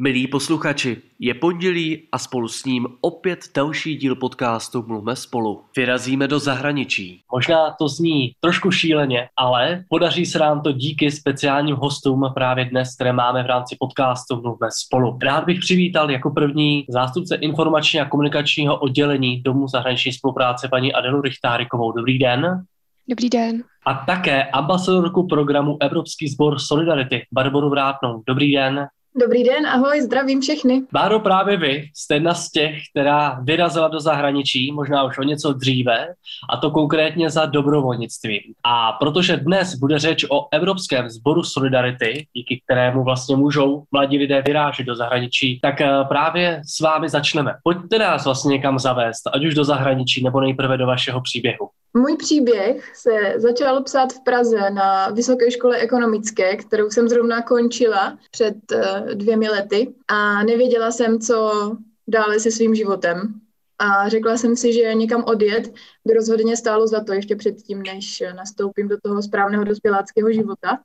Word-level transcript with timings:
Milí 0.00 0.26
posluchači, 0.26 0.96
je 1.18 1.34
pondělí 1.34 2.08
a 2.12 2.18
spolu 2.18 2.48
s 2.48 2.64
ním 2.64 2.86
opět 3.00 3.40
další 3.56 3.96
díl 3.96 4.16
podcastu 4.16 4.84
Mluvme 4.86 5.16
spolu. 5.16 5.62
Vyrazíme 5.76 6.28
do 6.28 6.38
zahraničí. 6.38 7.20
Možná 7.32 7.70
to 7.78 7.88
zní 7.88 8.32
trošku 8.40 8.70
šíleně, 8.70 9.28
ale 9.36 9.84
podaří 9.88 10.26
se 10.26 10.38
nám 10.38 10.62
to 10.62 10.72
díky 10.72 11.10
speciálním 11.10 11.76
hostům 11.76 12.24
právě 12.34 12.64
dnes, 12.64 12.94
které 12.94 13.12
máme 13.12 13.42
v 13.42 13.46
rámci 13.46 13.76
podcastu 13.80 14.42
Mluvme 14.42 14.68
spolu. 14.70 15.18
Rád 15.22 15.44
bych 15.44 15.58
přivítal 15.58 16.10
jako 16.10 16.30
první 16.30 16.84
zástupce 16.88 17.36
informační 17.36 18.00
a 18.00 18.08
komunikačního 18.08 18.78
oddělení 18.78 19.42
Domu 19.42 19.68
zahraniční 19.68 20.12
spolupráce 20.12 20.68
paní 20.68 20.92
Adelu 20.92 21.20
Richtárikovou. 21.20 21.92
Dobrý 21.92 22.18
den. 22.18 22.64
Dobrý 23.08 23.30
den. 23.30 23.62
A 23.86 23.94
také 23.94 24.44
ambasadorku 24.44 25.26
programu 25.26 25.76
Evropský 25.80 26.28
sbor 26.28 26.58
Solidarity 26.58 27.26
Barboru 27.32 27.70
Vrátnou. 27.70 28.22
Dobrý 28.26 28.52
den. 28.52 28.86
Dobrý 29.20 29.44
den, 29.44 29.66
ahoj, 29.66 30.00
zdravím 30.00 30.40
všechny. 30.40 30.82
Báro, 30.92 31.20
právě 31.20 31.56
vy 31.56 31.90
jste 31.94 32.14
jedna 32.14 32.34
z 32.34 32.50
těch, 32.50 32.74
která 32.90 33.40
vyrazila 33.42 33.88
do 33.88 34.00
zahraničí, 34.00 34.72
možná 34.72 35.04
už 35.04 35.18
o 35.18 35.22
něco 35.22 35.52
dříve, 35.52 36.06
a 36.50 36.56
to 36.56 36.70
konkrétně 36.70 37.30
za 37.30 37.46
dobrovolnictvím. 37.46 38.40
A 38.64 38.92
protože 38.92 39.36
dnes 39.36 39.74
bude 39.74 39.98
řeč 39.98 40.24
o 40.30 40.48
Evropském 40.52 41.10
sboru 41.10 41.42
Solidarity, 41.42 42.26
díky 42.32 42.60
kterému 42.64 43.04
vlastně 43.04 43.36
můžou 43.36 43.82
mladí 43.92 44.18
lidé 44.18 44.42
vyrážet 44.46 44.86
do 44.86 44.94
zahraničí, 44.94 45.60
tak 45.62 45.80
eh, 45.80 45.88
právě 46.08 46.62
s 46.66 46.80
vámi 46.80 47.08
začneme. 47.08 47.52
Pojďte 47.62 47.98
nás 47.98 48.24
vlastně 48.24 48.52
někam 48.52 48.78
zavést, 48.78 49.22
ať 49.32 49.44
už 49.44 49.54
do 49.54 49.64
zahraničí, 49.64 50.24
nebo 50.24 50.40
nejprve 50.40 50.78
do 50.78 50.86
vašeho 50.86 51.20
příběhu. 51.20 51.68
Můj 51.96 52.16
příběh 52.16 52.96
se 52.96 53.10
začal 53.36 53.82
psát 53.82 54.12
v 54.12 54.24
Praze 54.24 54.70
na 54.70 55.08
Vysoké 55.08 55.50
škole 55.50 55.76
ekonomické, 55.76 56.56
kterou 56.56 56.90
jsem 56.90 57.08
zrovna 57.08 57.42
končila 57.42 58.18
před 58.30 58.54
uh, 58.72 59.03
dvěmi 59.14 59.48
lety 59.48 59.94
a 60.08 60.42
nevěděla 60.42 60.90
jsem, 60.90 61.20
co 61.20 61.70
dále 62.08 62.40
se 62.40 62.50
svým 62.50 62.74
životem. 62.74 63.40
A 63.78 64.08
řekla 64.08 64.36
jsem 64.36 64.56
si, 64.56 64.72
že 64.72 64.94
někam 64.94 65.24
odjet 65.24 65.72
by 66.04 66.14
rozhodně 66.14 66.56
stálo 66.56 66.86
za 66.86 67.04
to 67.04 67.12
ještě 67.12 67.36
předtím, 67.36 67.82
než 67.82 68.22
nastoupím 68.36 68.88
do 68.88 68.96
toho 69.02 69.22
správného 69.22 69.64
dospěláckého 69.64 70.32
života. 70.32 70.78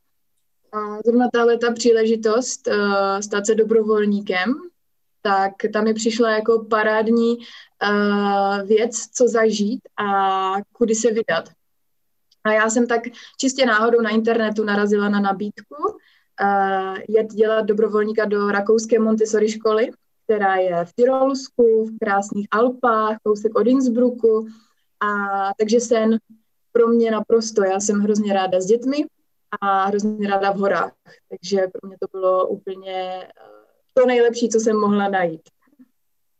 A 0.72 1.02
zrovna 1.06 1.30
tahle 1.34 1.58
ta 1.58 1.72
příležitost 1.72 2.67
uh, 2.67 3.20
stát 3.20 3.45
se 3.45 3.56
dobrovolníkem 3.56 4.70
tak 5.22 5.54
tam 5.73 5.83
mi 5.83 5.94
přišla 5.94 6.31
jako 6.31 6.66
parádní 6.70 7.38
uh, 7.38 8.67
věc, 8.67 9.08
co 9.14 9.28
zažít 9.28 9.81
a 9.98 10.54
kudy 10.73 10.95
se 10.95 11.11
vydat. 11.11 11.50
A 12.44 12.52
já 12.52 12.70
jsem 12.70 12.88
tak 12.88 13.02
čistě 13.38 13.66
náhodou 13.66 14.02
na 14.02 14.09
internetu 14.09 14.64
narazila 14.64 15.09
na 15.09 15.20
nabídku 15.20 15.76
jet 17.09 17.28
dělat 17.28 17.62
dobrovolníka 17.62 18.26
do 18.26 18.52
rakouské 18.52 19.00
Montessori 19.00 19.50
školy, 19.50 19.92
která 20.23 20.56
je 20.56 20.86
v 20.86 20.94
Tyrolsku, 20.94 21.86
v 21.86 22.00
krásných 22.00 22.48
Alpách, 22.52 23.18
kousek 23.23 23.56
od 23.56 23.68
Innsbrucku. 23.68 24.48
A 25.00 25.08
takže 25.58 25.80
sen 25.80 26.17
pro 26.72 26.88
mě 26.88 27.12
naprosto, 27.12 27.64
já 27.64 27.80
jsem 27.80 28.00
hrozně 28.00 28.34
ráda 28.34 28.62
s 28.62 28.66
dětmi 28.66 29.06
a 29.62 29.86
hrozně 29.86 30.28
ráda 30.28 30.52
v 30.52 30.58
horách. 30.58 30.92
Takže 31.30 31.58
pro 31.58 31.88
mě 31.88 31.98
to 32.00 32.08
bylo 32.12 32.48
úplně 32.48 33.17
uh, 33.17 33.60
to 33.94 34.06
nejlepší, 34.06 34.50
co 34.50 34.60
jsem 34.60 34.78
mohla 34.78 35.10
najít. 35.10 35.42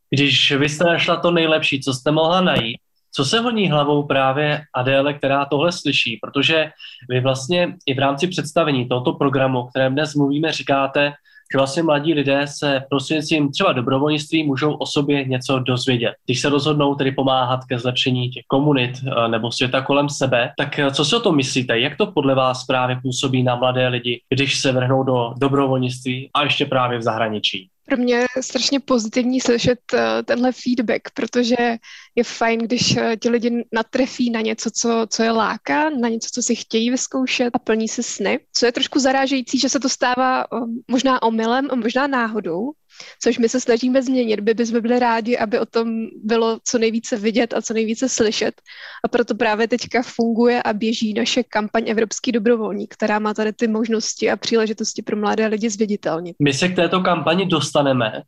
Když 0.10 0.52
vy 0.52 0.70
jste 0.70 0.84
našla 0.84 1.18
to 1.18 1.32
nejlepší, 1.32 1.82
co 1.82 1.94
jste 1.94 2.12
mohla 2.12 2.42
najít, 2.42 2.82
co 3.12 3.26
se 3.26 3.40
honí 3.40 3.70
hlavou 3.70 4.04
právě 4.04 4.62
Adéle, 4.76 5.14
která 5.14 5.46
tohle 5.46 5.72
slyší? 5.72 6.20
Protože 6.22 6.72
vy 7.10 7.20
vlastně 7.20 7.76
i 7.86 7.94
v 7.94 8.00
rámci 8.00 8.28
představení 8.28 8.88
tohoto 8.88 9.14
programu, 9.14 9.60
o 9.60 9.68
kterém 9.68 9.94
dnes 9.94 10.16
mluvíme, 10.16 10.52
říkáte, 10.52 11.14
že 11.54 11.58
vlastně 11.58 11.84
mladí 11.84 12.14
lidé 12.14 12.42
se 12.48 12.82
prostřednictvím 12.90 13.52
třeba 13.52 13.74
dobrovolnictví 13.74 14.44
můžou 14.44 14.74
o 14.74 14.86
sobě 14.86 15.26
něco 15.26 15.60
dozvědět. 15.60 16.14
Když 16.26 16.40
se 16.40 16.50
rozhodnou 16.50 16.96
tedy 16.96 17.12
pomáhat 17.12 17.60
ke 17.70 17.80
zlepšení 17.80 18.30
těch 18.30 18.44
komunit 18.48 18.92
eh, 18.92 19.28
nebo 19.28 19.52
světa 19.52 19.82
kolem 19.82 20.10
sebe, 20.10 20.52
tak 20.58 20.80
eh, 20.80 20.92
co 20.92 21.06
si 21.06 21.16
o 21.16 21.20
tom 21.20 21.36
myslíte? 21.36 21.80
Jak 21.80 21.98
to 21.98 22.12
podle 22.12 22.36
vás 22.36 22.66
právě 22.66 23.00
působí 23.02 23.44
na 23.44 23.56
mladé 23.56 23.88
lidi, 23.88 24.22
když 24.30 24.60
se 24.60 24.72
vrhnou 24.72 25.04
do 25.04 25.34
dobrovolnictví 25.38 26.30
a 26.34 26.44
ještě 26.44 26.66
právě 26.66 26.98
v 26.98 27.02
zahraničí? 27.02 27.70
Pro 27.90 27.98
mě 27.98 28.26
strašně 28.42 28.80
pozitivní 28.80 29.42
slyšet 29.42 29.80
eh, 29.94 30.24
tenhle 30.24 30.52
feedback, 30.52 31.02
protože 31.14 31.78
je 32.16 32.24
fajn, 32.24 32.60
když 32.60 32.98
eh, 32.98 33.18
ti 33.18 33.30
lidi 33.30 33.66
natrefí 33.72 34.30
na 34.30 34.42
něco, 34.42 34.70
co, 34.72 35.08
co 35.10 35.24
je 35.24 35.32
láká, 35.32 35.90
na 35.90 36.10
něco, 36.10 36.30
co 36.34 36.42
si 36.42 36.56
chtějí 36.56 36.90
vyzkoušet 36.90 37.50
a 37.54 37.60
plní 37.60 37.88
si 37.88 38.04
sny. 38.04 38.40
Co 38.54 38.66
je 38.66 38.72
trošku 38.72 39.00
zarážející, 39.00 39.60
že 39.60 39.70
se 39.70 39.80
to 39.80 39.90
stává 39.90 40.42
eh, 40.44 40.46
možná 40.88 41.22
omylem 41.22 41.68
možná 41.76 42.08
náhodou, 42.08 42.72
což 43.22 43.38
my 43.38 43.50
se 43.50 43.60
snažíme 43.60 44.02
změnit. 44.02 44.40
By 44.40 44.54
bychom 44.54 44.82
byli 44.82 45.00
rádi, 45.00 45.38
aby 45.38 45.60
o 45.60 45.66
tom 45.66 46.08
bylo 46.24 46.60
co 46.64 46.78
nejvíce 46.78 47.18
vidět 47.18 47.54
a 47.54 47.62
co 47.62 47.74
nejvíce 47.74 48.10
slyšet. 48.10 48.62
A 49.06 49.08
proto 49.08 49.36
právě 49.36 49.68
teďka 49.68 50.02
funguje 50.02 50.64
a 50.64 50.74
běží 50.74 51.14
naše 51.14 51.44
kampaň 51.44 51.84
Evropský 51.90 52.32
dobrovolník, 52.32 52.94
která 52.94 53.20
má 53.20 53.34
tady 53.34 53.54
ty 53.54 53.68
možnosti 53.68 54.32
a 54.32 54.38
příležitosti 54.38 55.02
pro 55.02 55.18
mladé 55.18 55.48
lidi 55.48 55.70
zviditelnit. 55.70 56.36
My 56.40 56.54
se 56.54 56.68
k 56.68 56.76
této 56.76 57.02
kampani 57.02 57.46
dostaneme. 57.46 58.22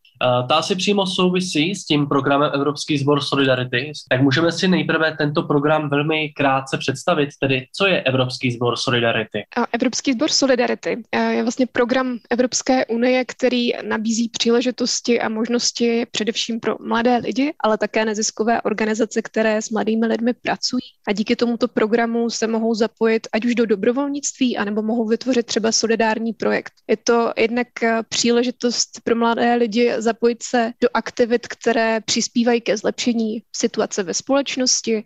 Ta 0.49 0.61
si 0.61 0.75
přímo 0.75 1.07
souvisí 1.07 1.75
s 1.75 1.85
tím 1.85 2.07
programem 2.07 2.51
Evropský 2.53 2.97
sbor 2.97 3.21
Solidarity. 3.21 3.91
Tak 4.09 4.21
můžeme 4.21 4.51
si 4.51 4.67
nejprve 4.67 5.15
tento 5.17 5.43
program 5.43 5.89
velmi 5.89 6.29
krátce 6.29 6.77
představit, 6.77 7.29
tedy 7.39 7.65
co 7.75 7.87
je 7.87 8.01
Evropský 8.01 8.51
sbor 8.51 8.77
Solidarity? 8.77 9.43
Evropský 9.73 10.13
sbor 10.13 10.29
Solidarity 10.29 11.03
je 11.31 11.43
vlastně 11.43 11.67
program 11.71 12.17
Evropské 12.29 12.85
unie, 12.85 13.25
který 13.25 13.71
nabízí 13.81 14.29
příležitosti 14.29 14.60
příležitosti 14.61 15.21
a 15.21 15.29
možnosti 15.29 16.05
především 16.11 16.59
pro 16.59 16.75
mladé 16.79 17.17
lidi, 17.17 17.53
ale 17.59 17.77
také 17.77 18.05
neziskové 18.05 18.61
organizace, 18.61 19.21
které 19.21 19.61
s 19.61 19.69
mladými 19.69 20.05
lidmi 20.05 20.33
pracují 20.33 20.81
a 21.07 21.13
díky 21.13 21.35
tomuto 21.35 21.67
programu 21.67 22.29
se 22.29 22.47
mohou 22.47 22.73
zapojit 22.73 23.27
ať 23.33 23.45
už 23.45 23.55
do 23.55 23.65
dobrovolnictví, 23.65 24.57
anebo 24.57 24.81
mohou 24.81 25.07
vytvořit 25.07 25.45
třeba 25.45 25.71
solidární 25.71 26.33
projekt. 26.33 26.73
Je 26.87 26.97
to 26.97 27.33
jednak 27.37 27.83
eh, 27.83 28.03
příležitost 28.09 28.89
pro 29.03 29.15
mladé 29.15 29.55
lidi 29.55 29.93
zapojit 29.97 30.43
se 30.43 30.71
do 30.81 30.87
aktivit, 30.93 31.47
které 31.47 32.01
přispívají 32.01 32.61
ke 32.61 32.77
zlepšení 32.77 33.43
situace 33.55 34.03
ve 34.03 34.13
společnosti, 34.13 35.03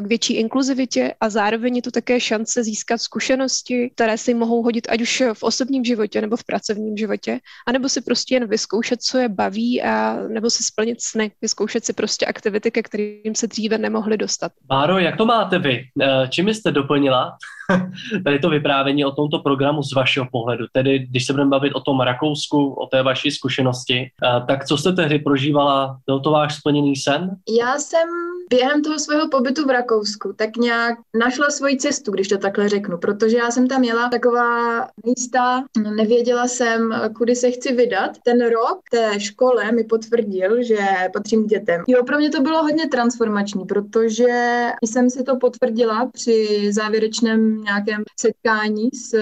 k 0.00 0.06
větší 0.06 0.34
inkluzivitě 0.34 1.14
a 1.20 1.28
zároveň 1.28 1.76
je 1.76 1.82
to 1.82 1.90
také 1.90 2.20
šance 2.20 2.64
získat 2.64 2.98
zkušenosti, 2.98 3.90
které 3.94 4.18
si 4.18 4.34
mohou 4.34 4.62
hodit 4.62 4.86
ať 4.90 5.00
už 5.00 5.22
v 5.32 5.42
osobním 5.42 5.84
životě 5.84 6.20
nebo 6.20 6.36
v 6.36 6.44
pracovním 6.44 6.96
životě, 6.96 7.40
anebo 7.66 7.88
si 7.88 8.00
prostě 8.00 8.34
jen 8.34 8.48
vyzkoušet, 8.48 9.02
co 9.02 9.18
je 9.18 9.28
baví 9.28 9.82
a 9.82 10.16
nebo 10.28 10.50
si 10.50 10.64
splnit 10.64 11.02
sny, 11.02 11.32
vyzkoušet 11.42 11.84
si 11.84 11.92
prostě 11.92 12.26
aktivity, 12.26 12.70
ke 12.70 12.82
kterým 12.82 13.34
se 13.34 13.46
dříve 13.46 13.78
nemohli 13.78 14.16
dostat. 14.16 14.52
Báro, 14.66 14.98
jak 14.98 15.16
to 15.16 15.26
máte 15.26 15.58
vy? 15.58 15.80
Eh, 16.02 16.28
čím 16.28 16.48
jste 16.48 16.70
doplnila 16.70 17.36
tady 18.24 18.38
to 18.38 18.50
vyprávění 18.50 19.04
o 19.04 19.12
tomto 19.12 19.38
programu 19.38 19.82
z 19.82 19.94
vašeho 19.94 20.26
pohledu? 20.32 20.64
Tedy, 20.72 20.98
když 20.98 21.26
se 21.26 21.32
budeme 21.32 21.50
bavit 21.50 21.72
o 21.72 21.80
tom 21.80 22.00
Rakousku, 22.00 22.72
o 22.72 22.86
té 22.86 23.02
vaší 23.02 23.30
zkušenosti, 23.30 23.98
eh, 24.00 24.42
tak 24.46 24.64
co 24.64 24.78
jste 24.78 24.92
tehdy 24.92 25.18
prožívala? 25.18 25.98
Byl 26.06 26.20
to 26.20 26.30
váš 26.30 26.54
splněný 26.54 26.96
sen? 26.96 27.30
Já 27.60 27.78
jsem 27.78 28.08
během 28.50 28.82
toho 28.82 28.98
svého 28.98 29.28
pobytu 29.28 29.66
v 29.66 29.70
Rakousku 29.70 30.32
tak 30.36 30.56
nějak 30.56 30.98
našla 31.14 31.50
svoji 31.50 31.76
cestu, 31.76 32.10
když 32.12 32.28
to 32.28 32.38
takhle 32.38 32.68
řeknu, 32.68 32.98
protože 32.98 33.36
já 33.36 33.50
jsem 33.50 33.68
tam 33.68 33.80
měla 33.80 34.08
taková 34.08 34.80
místa, 35.06 35.64
nevěděla 35.96 36.48
jsem, 36.48 36.94
kudy 37.16 37.36
se 37.36 37.50
chci 37.50 37.74
vydat. 37.74 38.10
Ten 38.24 38.40
rok 38.40 38.80
té 38.90 39.20
škole 39.20 39.72
mi 39.72 39.84
potvrdil, 39.84 40.62
že 40.62 40.78
patřím 41.12 41.44
k 41.44 41.48
dětem. 41.48 41.82
Jo, 41.86 42.04
pro 42.04 42.16
mě 42.16 42.30
to 42.30 42.40
bylo 42.40 42.62
hodně 42.62 42.88
transformační, 42.88 43.64
protože 43.64 44.68
jsem 44.84 45.10
si 45.10 45.24
to 45.24 45.36
potvrdila 45.36 46.10
při 46.12 46.68
závěrečném 46.72 47.53
nějakém 47.62 48.02
setkání 48.20 48.90
s, 48.90 49.14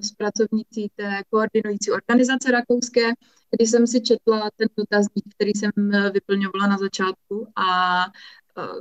s 0.00 0.12
pracovnící 0.12 0.90
té 0.96 1.22
koordinující 1.30 1.90
organizace 1.90 2.50
rakouské, 2.50 3.12
když 3.56 3.70
jsem 3.70 3.86
si 3.86 4.00
četla 4.00 4.50
ten 4.56 4.68
dotazník, 4.78 5.24
který 5.34 5.50
jsem 5.50 5.70
vyplňovala 6.12 6.66
na 6.66 6.78
začátku 6.78 7.46
a 7.56 7.66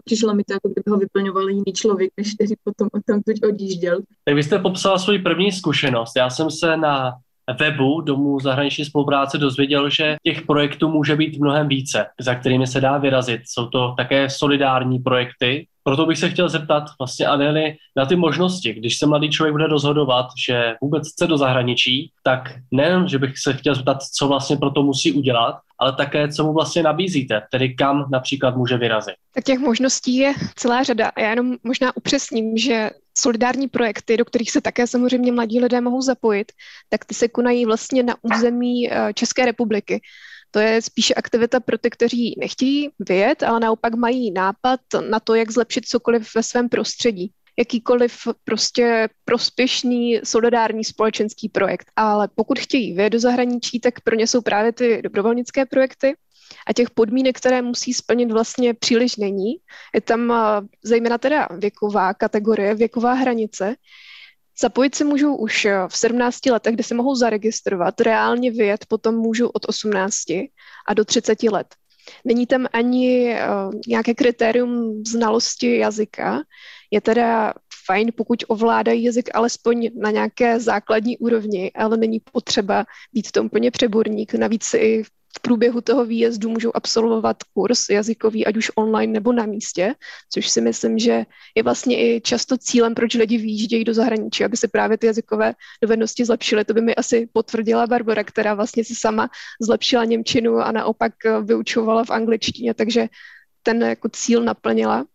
přišlo 0.06 0.36
mi 0.36 0.44
to, 0.44 0.54
jako 0.54 0.70
kdyby 0.70 0.92
ho 0.92 0.98
vyplňoval 0.98 1.50
jiný 1.50 1.74
člověk, 1.74 2.12
než 2.18 2.34
který 2.34 2.54
potom 2.64 2.88
tam 3.06 3.22
odjížděl. 3.50 4.00
Tak 4.24 4.36
vy 4.36 4.44
jste 4.44 4.60
popsala 4.60 4.98
svoji 4.98 5.20
první 5.20 5.52
zkušenost. 5.52 6.14
Já 6.18 6.30
jsem 6.30 6.52
se 6.52 6.78
na 6.78 7.12
webu 7.54 8.02
Domu 8.02 8.40
zahraniční 8.40 8.86
spolupráce 8.86 9.38
dozvěděl, 9.38 9.90
že 9.90 10.16
těch 10.24 10.42
projektů 10.42 10.90
může 10.90 11.16
být 11.16 11.40
mnohem 11.40 11.68
více, 11.68 12.06
za 12.20 12.36
kterými 12.36 12.68
se 12.68 12.82
dá 12.82 12.98
vyrazit. 12.98 13.42
Jsou 13.46 13.66
to 13.66 13.94
také 13.98 14.30
solidární 14.30 15.00
projekty, 15.00 15.68
proto 15.84 16.06
bych 16.06 16.18
se 16.18 16.30
chtěl 16.30 16.50
zeptat 16.50 16.84
vlastně 17.00 17.28
Adély 17.28 17.76
na 17.96 18.06
ty 18.06 18.16
možnosti. 18.16 18.74
Když 18.74 18.98
se 18.98 19.06
mladý 19.06 19.30
člověk 19.30 19.52
bude 19.52 19.68
rozhodovat, 19.68 20.28
že 20.48 20.76
vůbec 20.82 21.12
chce 21.12 21.28
do 21.28 21.38
zahraničí, 21.38 22.12
tak 22.24 22.54
nejen, 22.72 23.08
že 23.08 23.20
bych 23.20 23.38
se 23.38 23.54
chtěl 23.54 23.76
zeptat, 23.76 23.98
co 24.04 24.28
vlastně 24.28 24.58
pro 24.58 24.70
to 24.70 24.84
musí 24.84 25.14
udělat, 25.14 25.56
ale 25.80 25.94
také, 25.94 26.28
co 26.28 26.44
mu 26.44 26.54
vlastně 26.54 26.84
nabízíte, 26.84 27.42
tedy 27.52 27.74
kam 27.74 28.06
například 28.12 28.56
může 28.56 28.78
vyrazit. 28.78 29.16
Tak 29.36 29.44
těch 29.44 29.60
možností 29.60 30.16
je 30.18 30.34
celá 30.56 30.84
řada. 30.84 31.12
Já 31.18 31.30
jenom 31.30 31.56
možná 31.64 31.98
upřesním, 31.98 32.58
že 32.58 32.90
solidární 33.18 33.68
projekty, 33.68 34.18
do 34.18 34.26
kterých 34.26 34.52
se 34.52 34.62
také 34.62 34.88
samozřejmě 34.88 35.32
mladí 35.32 35.60
lidé 35.60 35.82
mohou 35.82 36.02
zapojit, 36.02 36.52
tak 36.90 37.06
ty 37.06 37.14
se 37.14 37.28
konají 37.28 37.66
vlastně 37.66 38.04
na 38.04 38.16
území 38.22 38.92
eh, 38.92 39.14
České 39.14 39.46
republiky. 39.46 40.02
To 40.52 40.60
je 40.60 40.82
spíše 40.82 41.14
aktivita 41.14 41.60
pro 41.60 41.78
ty, 41.78 41.90
kteří 41.90 42.36
nechtějí 42.40 42.90
vyjet, 43.00 43.44
ale 43.44 43.60
naopak 43.60 43.96
mají 43.96 44.32
nápad 44.32 44.80
na 45.10 45.20
to, 45.20 45.36
jak 45.36 45.52
zlepšit 45.52 45.86
cokoliv 45.86 46.36
ve 46.36 46.44
svém 46.44 46.70
prostředí 46.70 47.32
jakýkoliv 47.60 48.18
prostě 48.44 49.10
prospěšný 49.26 50.20
solidární 50.24 50.84
společenský 50.84 51.50
projekt. 51.50 51.92
Ale 51.96 52.30
pokud 52.36 52.60
chtějí 52.60 52.94
vyjet 52.94 53.14
do 53.14 53.20
zahraničí, 53.20 53.80
tak 53.80 54.02
pro 54.02 54.16
ně 54.16 54.28
jsou 54.28 54.42
právě 54.42 54.72
ty 54.74 55.02
dobrovolnické 55.02 55.66
projekty, 55.66 56.16
a 56.68 56.74
těch 56.74 56.90
podmínek, 56.90 57.38
které 57.38 57.62
musí 57.62 57.94
splnit, 57.94 58.32
vlastně 58.32 58.74
příliš 58.74 59.16
není. 59.16 59.54
Je 59.96 60.02
tam 60.02 60.34
zejména 60.84 61.18
teda 61.18 61.48
věková 61.52 62.14
kategorie, 62.14 62.76
věková 62.76 63.14
hranice. 63.14 63.76
Zapojit 64.62 64.96
se 64.96 65.04
můžou 65.04 65.36
už 65.36 65.68
v 65.88 65.98
17 65.98 66.46
letech, 66.46 66.74
kde 66.74 66.84
se 66.84 66.96
mohou 66.96 67.16
zaregistrovat. 67.16 68.02
Reálně 68.02 68.52
vyjet 68.52 68.86
potom 68.86 69.16
můžou 69.16 69.48
od 69.48 69.66
18 69.68 70.30
a 70.88 70.94
do 70.94 71.06
30 71.06 71.44
let. 71.44 71.68
Není 72.26 72.48
tam 72.48 72.66
ani 72.74 73.36
uh, 73.36 73.74
nějaké 73.88 74.14
kritérium 74.14 75.04
znalosti 75.08 75.78
jazyka. 75.78 76.42
Je 76.92 77.02
teda 77.02 77.54
fajn, 77.86 78.12
pokud 78.18 78.44
ovládají 78.48 79.04
jazyk 79.04 79.30
alespoň 79.34 79.90
na 79.96 80.12
nějaké 80.12 80.60
základní 80.60 81.18
úrovni, 81.18 81.72
ale 81.76 81.98
není 81.98 82.20
potřeba 82.20 82.86
být 83.14 83.32
to 83.32 83.44
úplně 83.44 83.72
přeborník. 83.72 84.34
Navíc 84.34 84.74
i 84.74 85.04
v 85.38 85.40
průběhu 85.40 85.82
toho 85.82 86.06
výjezdu 86.06 86.50
můžou 86.50 86.72
absolvovat 86.74 87.38
kurz 87.54 87.90
jazykový, 87.90 88.46
ať 88.46 88.58
už 88.58 88.72
online 88.76 89.14
nebo 89.14 89.34
na 89.34 89.46
místě, 89.46 89.96
což 90.34 90.50
si 90.50 90.62
myslím, 90.62 91.00
že 91.00 91.26
je 91.56 91.64
vlastně 91.64 91.96
i 91.98 92.22
často 92.22 92.58
cílem, 92.58 92.96
proč 92.96 93.14
lidi 93.14 93.38
výjíždějí 93.38 93.84
do 93.84 93.94
zahraničí, 93.94 94.46
aby 94.46 94.58
si 94.58 94.68
právě 94.68 94.98
ty 94.98 95.08
jazykové 95.08 95.54
dovednosti 95.82 96.26
zlepšily. 96.26 96.66
To 96.66 96.74
by 96.74 96.82
mi 96.82 96.96
asi 96.96 97.30
potvrdila 97.34 97.88
Barbara, 97.88 98.24
která 98.24 98.54
vlastně 98.54 98.84
si 98.84 98.96
sama 98.96 99.30
zlepšila 99.62 100.06
Němčinu 100.06 100.58
a 100.58 100.72
naopak 100.72 101.14
vyučovala 101.42 102.04
v 102.04 102.10
angličtině, 102.10 102.74
takže 102.74 103.08
ten 103.64 103.84
jako 103.84 104.10
cíl 104.10 104.44
naplnila. 104.44 105.06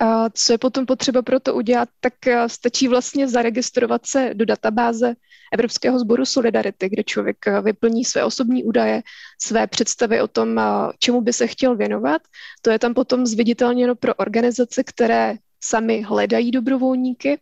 A 0.00 0.30
co 0.30 0.52
je 0.52 0.58
potom 0.58 0.86
potřeba 0.86 1.22
pro 1.22 1.40
to 1.40 1.54
udělat, 1.54 1.88
tak 2.00 2.26
eh, 2.26 2.48
stačí 2.48 2.88
vlastně 2.88 3.28
zaregistrovat 3.28 4.06
se 4.06 4.30
do 4.34 4.44
databáze 4.44 5.14
Evropského 5.52 5.98
sboru 5.98 6.24
Solidarity, 6.24 6.88
kde 6.88 7.04
člověk 7.04 7.46
eh, 7.46 7.60
vyplní 7.60 8.04
své 8.04 8.24
osobní 8.24 8.64
údaje, 8.64 9.02
své 9.42 9.66
představy 9.66 10.20
o 10.20 10.28
tom, 10.28 10.58
eh, 10.58 10.62
čemu 10.98 11.20
by 11.20 11.32
se 11.32 11.46
chtěl 11.46 11.76
věnovat. 11.76 12.22
To 12.62 12.70
je 12.70 12.78
tam 12.78 12.94
potom 12.94 13.26
zviditelněno 13.26 13.94
pro 13.94 14.14
organizace, 14.14 14.84
které 14.84 15.36
sami 15.64 16.02
hledají 16.02 16.50
dobrovolníky 16.50 17.40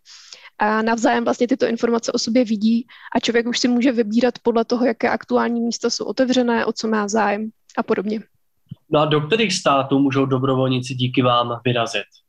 a 0.59 0.83
navzájem 0.83 1.25
vlastně 1.25 1.49
tyto 1.49 1.67
informace 1.67 2.13
o 2.13 2.19
sobě 2.19 2.45
vidí 2.45 2.87
a 3.17 3.21
člověk 3.21 3.47
už 3.47 3.59
si 3.59 3.69
může 3.69 3.93
vybírat 3.93 4.35
podle 4.43 4.65
toho, 4.65 4.87
jaké 4.87 5.11
aktuální 5.11 5.61
místa 5.61 5.91
jsou 5.91 6.05
otevřené, 6.05 6.67
o 6.67 6.73
co 6.73 6.89
má 6.89 7.09
zájem 7.09 7.51
a 7.79 7.83
podobně. 7.83 8.21
No 8.91 9.01
a 9.01 9.05
do 9.07 9.21
kterých 9.21 9.55
států 9.55 9.99
můžou 9.99 10.27
dobrovolníci 10.27 10.95
díky 10.95 11.23
vám 11.23 11.61
vyrazit? 11.65 12.22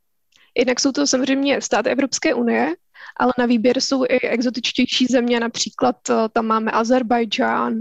Jednak 0.57 0.79
jsou 0.79 0.91
to 0.91 1.07
samozřejmě 1.07 1.61
státy 1.61 1.89
Evropské 1.89 2.33
unie, 2.33 2.75
ale 3.19 3.33
na 3.37 3.45
výběr 3.45 3.81
jsou 3.81 4.03
i 4.03 4.19
exotičtější 4.19 5.05
země, 5.05 5.39
například 5.39 5.95
eh, 6.09 6.13
tam 6.33 6.45
máme 6.45 6.71
Azerbajdžán, 6.71 7.73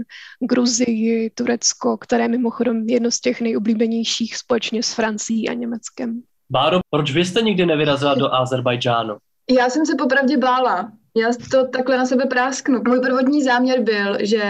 Gruzii, 0.49 1.29
Turecko, 1.29 1.97
které 1.97 2.27
mimochodem 2.27 2.89
jedno 2.89 3.11
z 3.11 3.19
těch 3.19 3.41
nejoblíbenějších 3.41 4.37
společně 4.37 4.83
s 4.83 4.93
Francií 4.93 5.49
a 5.49 5.53
Německem. 5.53 6.21
Báro, 6.49 6.79
proč 6.89 7.11
vy 7.11 7.25
jste 7.25 7.41
nikdy 7.41 7.65
nevyrazila 7.65 8.15
do 8.15 8.33
Azerbajdžánu? 8.33 9.17
Já 9.59 9.69
jsem 9.69 9.85
se 9.85 9.95
popravdě 9.97 10.37
bála. 10.37 10.91
Já 11.15 11.27
to 11.51 11.67
takhle 11.67 11.97
na 11.97 12.05
sebe 12.05 12.25
prásknu. 12.25 12.81
Můj 12.87 12.99
prvotní 12.99 13.43
záměr 13.43 13.81
byl, 13.81 14.17
že 14.19 14.43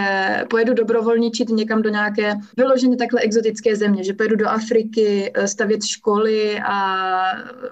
pojedu 0.50 0.74
dobrovolničit 0.74 1.48
někam 1.48 1.82
do 1.82 1.90
nějaké 1.90 2.34
vyloženě 2.56 2.96
takhle 2.96 3.20
exotické 3.20 3.76
země, 3.76 4.04
že 4.04 4.12
pojedu 4.12 4.36
do 4.36 4.48
Afriky 4.48 5.32
eh, 5.34 5.48
stavět 5.48 5.84
školy 5.84 6.60
a 6.60 6.76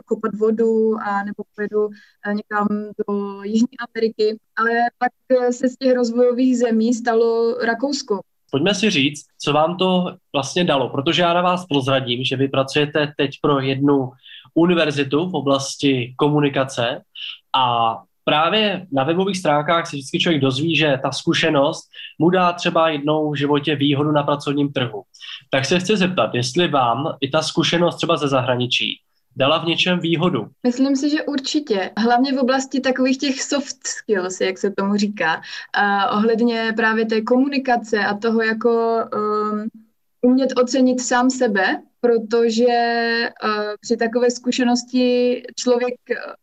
kopat 0.04 0.34
vodu 0.34 0.94
a 1.06 1.24
nebo 1.24 1.44
pojedu 1.56 1.88
eh, 2.26 2.34
někam 2.34 2.66
do 3.08 3.42
Jižní 3.42 3.78
Ameriky, 3.88 4.38
ale 4.56 4.70
pak 4.98 5.12
eh, 5.30 5.52
se 5.52 5.68
z 5.68 5.76
těch 5.76 5.94
rozvojových 5.94 6.58
zemí 6.58 6.94
stalo 6.94 7.54
Rakousko. 7.58 8.20
Pojďme 8.50 8.74
si 8.74 8.90
říct, 8.90 9.24
co 9.38 9.52
vám 9.52 9.76
to 9.76 10.16
vlastně 10.32 10.64
dalo, 10.64 10.88
protože 10.88 11.22
já 11.22 11.34
na 11.34 11.42
vás 11.42 11.66
prozradím, 11.66 12.24
že 12.24 12.36
vy 12.36 12.48
pracujete 12.48 13.12
teď 13.16 13.30
pro 13.42 13.60
jednu 13.60 14.10
univerzitu 14.54 15.28
v 15.28 15.34
oblasti 15.34 16.14
komunikace 16.16 17.02
a 17.56 17.96
právě 18.24 18.86
na 18.92 19.04
webových 19.04 19.38
stránkách 19.38 19.86
se 19.86 19.96
vždycky 19.96 20.18
člověk 20.18 20.42
dozví, 20.42 20.76
že 20.76 20.98
ta 21.02 21.12
zkušenost 21.12 21.88
mu 22.18 22.30
dá 22.30 22.52
třeba 22.52 22.88
jednou 22.88 23.30
v 23.30 23.38
životě 23.38 23.76
výhodu 23.76 24.12
na 24.12 24.22
pracovním 24.22 24.72
trhu. 24.72 25.02
Tak 25.50 25.64
se 25.64 25.78
chci 25.78 25.96
zeptat, 25.96 26.34
jestli 26.34 26.68
vám 26.68 27.16
i 27.20 27.30
ta 27.30 27.42
zkušenost 27.42 27.96
třeba 27.96 28.16
ze 28.16 28.28
zahraničí 28.28 29.00
dala 29.36 29.58
v 29.58 29.66
něčem 29.66 30.00
výhodu? 30.00 30.48
Myslím 30.66 30.96
si, 30.96 31.10
že 31.10 31.22
určitě. 31.22 31.90
Hlavně 31.98 32.32
v 32.32 32.38
oblasti 32.38 32.80
takových 32.80 33.18
těch 33.18 33.42
soft 33.42 33.86
skills, 33.86 34.40
jak 34.40 34.58
se 34.58 34.70
tomu 34.70 34.96
říká. 34.96 35.36
Uh, 35.36 36.18
ohledně 36.18 36.72
právě 36.76 37.06
té 37.06 37.20
komunikace 37.20 37.98
a 37.98 38.16
toho 38.16 38.42
jako 38.42 38.98
um, 39.14 39.68
umět 40.22 40.50
ocenit 40.62 41.00
sám 41.00 41.30
sebe, 41.30 41.82
protože 42.00 42.68
uh, 43.44 43.50
při 43.80 43.96
takové 43.96 44.30
zkušenosti 44.30 45.42
člověk 45.56 45.94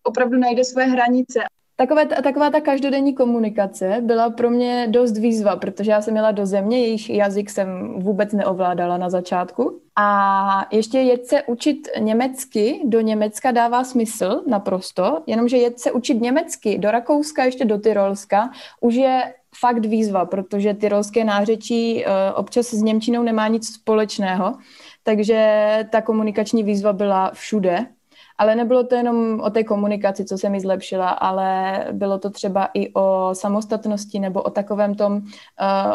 opravdu 0.04 0.38
najde 0.38 0.64
své 0.64 0.86
hranice 0.86 1.40
Takové, 1.80 2.06
taková 2.06 2.50
ta 2.50 2.62
každodenní 2.62 3.14
komunikace 3.16 3.98
byla 4.02 4.30
pro 4.30 4.50
mě 4.50 4.88
dost 4.90 5.18
výzva, 5.18 5.56
protože 5.56 5.92
já 5.92 6.02
jsem 6.02 6.14
měla 6.14 6.32
do 6.32 6.46
země, 6.46 6.80
jejíž 6.80 7.10
jazyk 7.10 7.50
jsem 7.50 7.94
vůbec 8.00 8.34
neovládala 8.34 8.98
na 8.98 9.10
začátku. 9.10 9.82
A 9.96 10.68
ještě 10.72 11.00
jet 11.00 11.26
se 11.28 11.44
učit 11.44 11.88
německy 12.00 12.82
do 12.86 13.02
Německa 13.02 13.52
dává 13.52 13.84
smysl 13.84 14.44
naprosto, 14.48 15.24
jenomže 15.28 15.58
jet 15.58 15.80
se 15.80 15.92
učit 15.92 16.22
německy 16.22 16.78
do 16.78 16.92
Rakouska, 16.92 17.44
ještě 17.44 17.66
do 17.66 17.78
Tyrolska, 17.78 18.50
už 18.82 18.96
je 18.96 19.34
fakt 19.60 19.86
výzva, 19.86 20.26
protože 20.26 20.74
tyrolské 20.74 21.24
nářečí 21.24 22.06
uh, 22.06 22.12
občas 22.36 22.74
s 22.74 22.82
Němčinou 22.82 23.24
nemá 23.24 23.48
nic 23.48 23.74
společného, 23.74 24.58
takže 25.04 25.88
ta 25.92 26.02
komunikační 26.02 26.64
výzva 26.64 26.94
byla 26.94 27.32
všude 27.34 27.86
ale 28.40 28.56
nebylo 28.56 28.84
to 28.84 28.96
jenom 28.96 29.40
o 29.40 29.50
té 29.50 29.64
komunikaci, 29.64 30.26
co 30.26 30.38
se 30.38 30.50
mi 30.50 30.60
zlepšila, 30.60 31.10
ale 31.10 31.86
bylo 31.92 32.20
to 32.20 32.30
třeba 32.30 32.70
i 32.74 32.94
o 32.94 33.30
samostatnosti 33.34 34.20
nebo 34.20 34.42
o 34.42 34.50
takovém 34.50 34.96
tom 34.96 35.16
uh, 35.16 35.22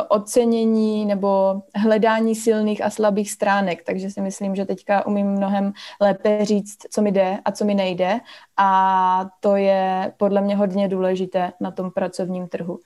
ocenění 0.09 1.05
nebo 1.05 1.63
hledání 1.75 2.35
silných 2.35 2.85
a 2.85 2.91
slabých 2.91 3.31
stránek. 3.31 3.83
Takže 3.87 4.11
si 4.11 4.21
myslím, 4.21 4.55
že 4.55 4.65
teďka 4.65 5.07
umím 5.07 5.27
mnohem 5.27 5.73
lépe 6.01 6.45
říct, 6.45 6.77
co 6.91 7.03
mi 7.03 7.13
jde 7.13 7.39
a 7.45 7.53
co 7.53 7.65
mi 7.65 7.75
nejde. 7.75 8.21
A 8.57 9.27
to 9.41 9.57
je 9.57 10.13
podle 10.17 10.41
mě 10.41 10.57
hodně 10.57 10.89
důležité 10.89 11.53
na 11.61 11.71
tom 11.71 11.91
pracovním 11.91 12.49
trhu. 12.49 12.79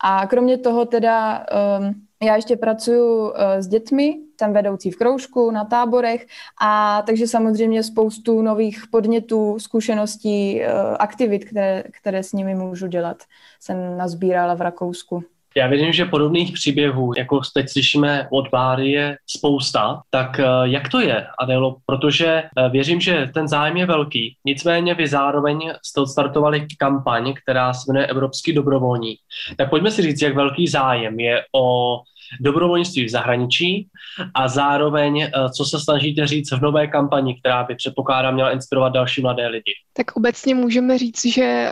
A 0.00 0.26
kromě 0.26 0.58
toho 0.58 0.84
teda 0.84 1.46
um, 1.78 2.05
já 2.22 2.36
ještě 2.36 2.56
pracuji 2.56 3.20
uh, 3.20 3.32
s 3.58 3.68
dětmi, 3.68 4.16
jsem 4.40 4.52
vedoucí 4.52 4.90
v 4.90 4.96
kroužku, 4.96 5.50
na 5.50 5.64
táborech 5.64 6.26
a 6.60 7.02
takže 7.06 7.26
samozřejmě 7.26 7.82
spoustu 7.82 8.42
nových 8.42 8.82
podnětů, 8.90 9.58
zkušeností, 9.58 10.60
uh, 10.60 10.96
aktivit, 10.98 11.44
které, 11.44 11.84
které 12.00 12.22
s 12.22 12.32
nimi 12.32 12.54
můžu 12.54 12.86
dělat, 12.86 13.22
jsem 13.60 13.96
nazbírala 13.96 14.54
v 14.54 14.60
Rakousku. 14.60 15.24
Já 15.56 15.66
věřím, 15.66 15.92
že 15.92 16.04
podobných 16.04 16.52
příběhů, 16.52 17.12
jako 17.16 17.40
teď 17.54 17.68
slyšíme 17.68 18.28
od 18.30 18.48
Báry, 18.50 18.90
je 18.90 19.16
spousta. 19.26 20.00
Tak 20.10 20.40
eh, 20.40 20.44
jak 20.62 20.88
to 20.88 21.00
je, 21.00 21.26
Adelo? 21.38 21.76
Protože 21.86 22.26
eh, 22.26 22.68
věřím, 22.68 23.00
že 23.00 23.30
ten 23.34 23.48
zájem 23.48 23.76
je 23.76 23.86
velký. 23.86 24.36
Nicméně 24.44 24.94
vy 24.94 25.08
zároveň 25.08 25.72
jste 25.84 26.00
odstartovali 26.00 26.66
kampaň, 26.78 27.34
která 27.42 27.72
se 27.72 27.92
jmenuje 27.92 28.06
Evropský 28.06 28.52
dobrovolní. 28.52 29.16
Tak 29.56 29.70
pojďme 29.70 29.90
si 29.90 30.02
říct, 30.02 30.22
jak 30.22 30.34
velký 30.34 30.68
zájem 30.68 31.20
je 31.20 31.42
o 31.56 31.96
dobrovolnictví 32.40 33.04
v 33.04 33.10
zahraničí 33.10 33.88
a 34.34 34.48
zároveň, 34.48 35.22
eh, 35.22 35.30
co 35.56 35.64
se 35.64 35.80
snažíte 35.80 36.26
říct 36.26 36.52
v 36.52 36.60
nové 36.60 36.86
kampani, 36.86 37.40
která 37.40 37.64
by 37.64 37.74
předpokládám 37.74 38.34
měla 38.34 38.50
inspirovat 38.50 38.92
další 38.92 39.22
mladé 39.22 39.48
lidi. 39.48 39.72
Tak 39.92 40.16
obecně 40.16 40.54
můžeme 40.54 40.98
říct, 40.98 41.24
že 41.26 41.70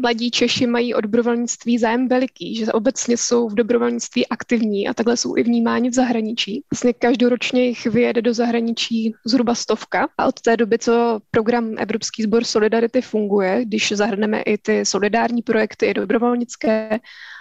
mladí 0.00 0.30
Češi 0.30 0.66
mají 0.66 0.94
o 0.94 1.00
dobrovolnictví 1.00 1.78
zájem 1.78 2.08
veliký, 2.08 2.56
že 2.56 2.72
obecně 2.72 3.16
jsou 3.16 3.48
v 3.48 3.54
dobrovolnictví 3.54 4.28
aktivní 4.28 4.88
a 4.88 4.94
takhle 4.94 5.16
jsou 5.16 5.36
i 5.36 5.42
vnímáni 5.42 5.90
v 5.90 5.94
zahraničí. 5.94 6.64
Vlastně 6.72 6.92
každoročně 6.92 7.64
jich 7.64 7.86
vyjede 7.86 8.22
do 8.22 8.34
zahraničí 8.34 9.14
zhruba 9.26 9.54
stovka 9.54 10.08
a 10.18 10.26
od 10.26 10.40
té 10.40 10.56
doby, 10.56 10.78
co 10.78 11.20
program 11.30 11.74
Evropský 11.78 12.22
sbor 12.22 12.44
Solidarity 12.44 13.02
funguje, 13.02 13.64
když 13.64 13.92
zahrneme 13.92 14.42
i 14.42 14.58
ty 14.58 14.86
solidární 14.86 15.42
projekty, 15.42 15.86
i 15.86 15.94
dobrovolnické, 15.94 17.00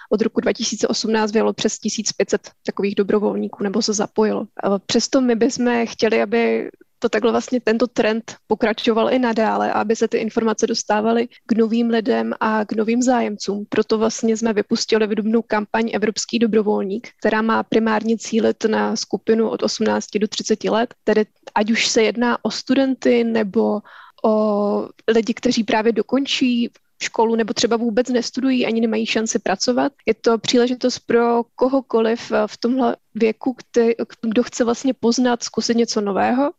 od 0.10 0.22
roku 0.22 0.42
2018 0.42 1.32
vyjelo 1.32 1.54
přes 1.54 1.80
1500 1.80 2.42
takových 2.66 2.96
dobrovolníků 2.96 3.64
nebo 3.64 3.82
se 3.82 3.94
zapojilo. 3.94 4.46
Přesto 4.86 5.22
my 5.22 5.36
bychom 5.36 5.86
chtěli, 5.86 6.22
aby 6.22 6.70
to 7.02 7.10
takhle 7.10 7.32
vlastně 7.32 7.60
tento 7.60 7.88
trend 7.88 8.36
pokračoval 8.48 9.14
i 9.14 9.20
nadále, 9.20 9.74
aby 9.74 9.96
se 9.96 10.08
ty 10.08 10.18
informace 10.18 10.68
dostávaly 10.68 11.28
k 11.46 11.52
novým 11.58 11.90
lidem 11.90 12.34
a 12.40 12.66
k 12.66 12.72
novým 12.72 13.02
zájemcům. 13.02 13.66
Proto 13.70 13.98
vlastně 13.98 14.38
jsme 14.38 14.54
vypustili 14.54 15.08
v 15.08 15.16
dubnu 15.16 15.42
kampaň 15.42 15.90
Evropský 15.94 16.40
dobrovolník, 16.40 17.08
která 17.20 17.42
má 17.42 17.64
primárně 17.64 18.18
cílit 18.18 18.66
na 18.66 18.96
skupinu 18.96 19.50
od 19.50 19.64
18 19.64 20.08
do 20.20 20.28
30 20.28 20.64
let, 20.64 20.94
tedy 21.04 21.26
ať 21.56 21.72
už 21.72 21.88
se 21.88 22.04
jedná 22.04 22.46
o 22.46 22.52
studenty 22.52 23.24
nebo 23.24 23.82
o 24.24 24.88
lidi, 25.08 25.34
kteří 25.34 25.64
právě 25.64 25.92
dokončí 25.92 26.70
školu 27.02 27.36
nebo 27.36 27.54
třeba 27.54 27.78
vůbec 27.78 28.10
nestudují, 28.10 28.66
ani 28.66 28.82
nemají 28.82 29.06
šanci 29.06 29.40
pracovat. 29.40 29.94
Je 30.06 30.14
to 30.14 30.38
příležitost 30.38 31.00
pro 31.00 31.44
kohokoliv 31.56 32.32
v 32.48 32.58
tomhle 32.58 32.96
věku, 33.16 33.54
který, 33.54 33.94
kdo 34.22 34.44
chce 34.44 34.64
vlastně 34.64 34.94
poznat, 34.94 35.44
zkusit 35.44 35.78
něco 35.78 36.02
nového, 36.02 36.52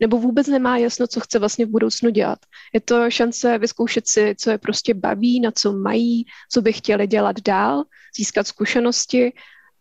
nebo 0.00 0.18
vůbec 0.18 0.46
nemá 0.46 0.76
jasno, 0.76 1.06
co 1.06 1.20
chce 1.20 1.38
vlastně 1.38 1.66
v 1.66 1.70
budoucnu 1.70 2.10
dělat. 2.10 2.38
Je 2.74 2.80
to 2.80 3.10
šance 3.10 3.58
vyzkoušet 3.58 4.08
si, 4.08 4.34
co 4.38 4.50
je 4.50 4.58
prostě 4.58 4.94
baví, 4.94 5.40
na 5.40 5.50
co 5.50 5.72
mají, 5.72 6.24
co 6.50 6.62
by 6.62 6.72
chtěli 6.72 7.06
dělat 7.06 7.40
dál, 7.40 7.84
získat 8.16 8.46
zkušenosti 8.46 9.32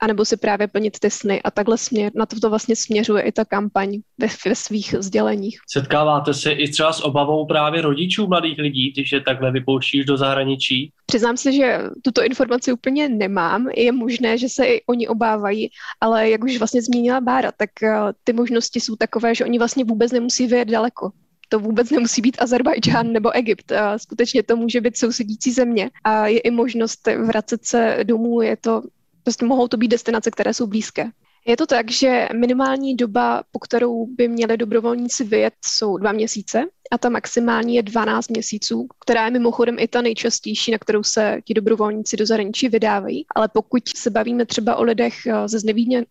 anebo 0.02 0.26
si 0.26 0.38
právě 0.38 0.68
plnit 0.68 1.00
ty 1.00 1.10
sny. 1.10 1.42
A 1.42 1.52
takhle 1.52 1.78
směr, 1.78 2.12
na 2.16 2.26
to, 2.26 2.40
to 2.40 2.50
vlastně 2.50 2.76
směřuje 2.76 3.24
i 3.24 3.32
ta 3.32 3.46
kampaň 3.46 4.00
ve, 4.18 4.28
ve 4.46 4.56
svých 4.56 4.96
sděleních. 5.00 5.60
Setkáváte 5.70 6.34
se 6.34 6.52
i 6.52 6.72
třeba 6.72 6.94
s 6.94 7.04
obavou 7.04 7.46
právě 7.46 7.82
rodičů 7.82 8.28
mladých 8.28 8.58
lidí, 8.58 8.92
když 8.92 9.12
je 9.12 9.22
takhle 9.22 9.52
vypouštíš 9.52 10.06
do 10.06 10.18
zahraničí? 10.18 10.92
Přiznám 11.06 11.38
se, 11.38 11.52
že 11.52 11.80
tuto 12.02 12.24
informaci 12.24 12.74
úplně 12.74 13.10
nemám. 13.10 13.70
Je 13.76 13.92
možné, 13.92 14.38
že 14.38 14.50
se 14.50 14.66
i 14.66 14.82
oni 14.88 15.08
obávají, 15.08 15.70
ale 16.02 16.30
jak 16.30 16.44
už 16.44 16.58
vlastně 16.58 16.82
zmínila 16.82 17.22
Bára, 17.22 17.52
tak 17.52 17.70
eh, 17.84 17.98
ty 18.24 18.34
možnosti 18.34 18.80
jsou 18.80 18.96
takové, 18.96 19.36
že 19.36 19.46
oni 19.46 19.58
vlastně 19.58 19.84
vůbec 19.84 20.12
nemusí 20.12 20.48
vyjet 20.48 20.68
daleko 20.68 21.12
to 21.50 21.60
vůbec 21.60 21.90
nemusí 21.90 22.22
být 22.22 22.42
Azerbajdžán 22.42 23.12
nebo 23.12 23.36
Egypt. 23.36 23.72
Skutečně 23.98 24.44
to 24.44 24.56
může 24.56 24.82
být 24.82 24.98
sousedící 24.98 25.52
země 25.52 25.90
a 26.04 26.28
je 26.28 26.40
i 26.40 26.52
možnost 26.52 27.08
vracet 27.26 27.66
se 27.66 28.00
domů. 28.04 28.42
Je 28.42 28.58
to 28.58 28.82
Prostě 29.26 29.46
mohou 29.46 29.68
to 29.68 29.78
být 29.78 29.88
destinace, 29.88 30.32
které 30.32 30.54
jsou 30.54 30.68
blízké. 30.68 31.12
Je 31.48 31.58
to 31.58 31.66
tak, 31.66 31.92
že 31.92 32.28
minimální 32.34 32.96
doba, 32.96 33.44
po 33.52 33.60
kterou 33.60 34.06
by 34.06 34.28
měli 34.28 34.58
dobrovolníci 34.58 35.24
vyjet, 35.24 35.54
jsou 35.66 35.98
dva 35.98 36.12
měsíce 36.12 36.66
a 36.92 36.98
ta 36.98 37.10
maximální 37.10 37.76
je 37.76 37.84
12 37.84 38.30
měsíců, 38.30 38.88
která 39.06 39.26
je 39.26 39.32
mimochodem 39.32 39.76
i 39.80 39.88
ta 39.88 40.02
nejčastější, 40.02 40.72
na 40.72 40.78
kterou 40.78 41.04
se 41.04 41.40
ti 41.46 41.54
dobrovolníci 41.54 42.18
do 42.18 42.26
zahraničí 42.26 42.70
vydávají. 42.70 43.26
Ale 43.36 43.48
pokud 43.54 43.88
se 43.96 44.10
bavíme 44.10 44.46
třeba 44.46 44.76
o 44.76 44.84
lidech 44.84 45.14
eh, 45.26 45.48
ze 45.48 45.60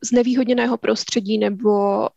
znevýhodněného 0.02 0.76
prostředí 0.76 1.38
nebo 1.38 1.70